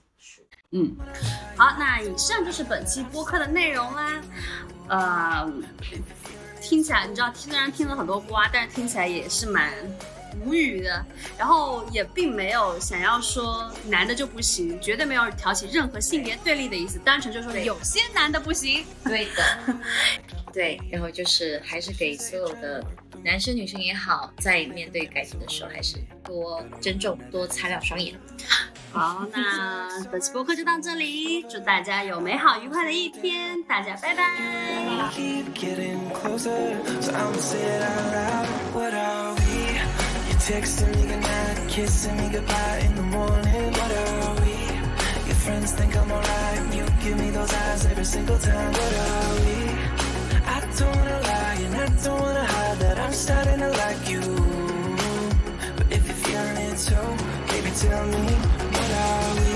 [0.71, 0.95] 嗯，
[1.57, 4.21] 好，那以上就是本期播客的内容啦。
[4.87, 5.53] 呃，
[6.61, 9.71] 听起来你知道，虽然听了很多瓜，但是听起来也是蛮
[10.45, 11.05] 无语的。
[11.37, 18.85] 然后也并没有想要说男的就不行，绝对没有挑起任何性别对立的意思，单纯就说有些男的不行。
[19.03, 19.43] 对的，
[20.53, 22.83] 对，然后就是还是给所有的
[23.23, 28.13] 男生女生也好，在面对感情的时候，还是多珍重，多擦亮双眼。
[28.93, 34.23] 好，那本期播客就到这里，祝大家有美好愉快的一天，大家拜拜。
[40.41, 43.71] Texting me goodnight, kissing me goodbye in the morning.
[43.73, 44.55] What are we?
[45.27, 46.75] Your friends think I'm alright.
[46.75, 48.71] You give me those eyes every single time.
[48.71, 49.57] What are we?
[50.55, 54.21] I don't wanna lie and I don't wanna hide that I'm starting to like you.
[55.77, 57.07] But if you're feeling it too,
[57.49, 58.25] baby, tell me
[58.73, 59.50] what are we?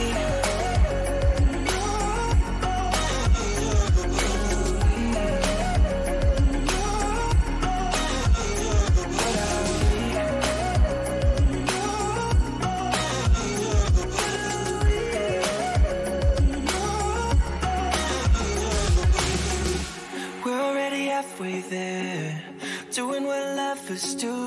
[21.16, 22.44] Halfway there,
[22.92, 24.46] doing what lovers do.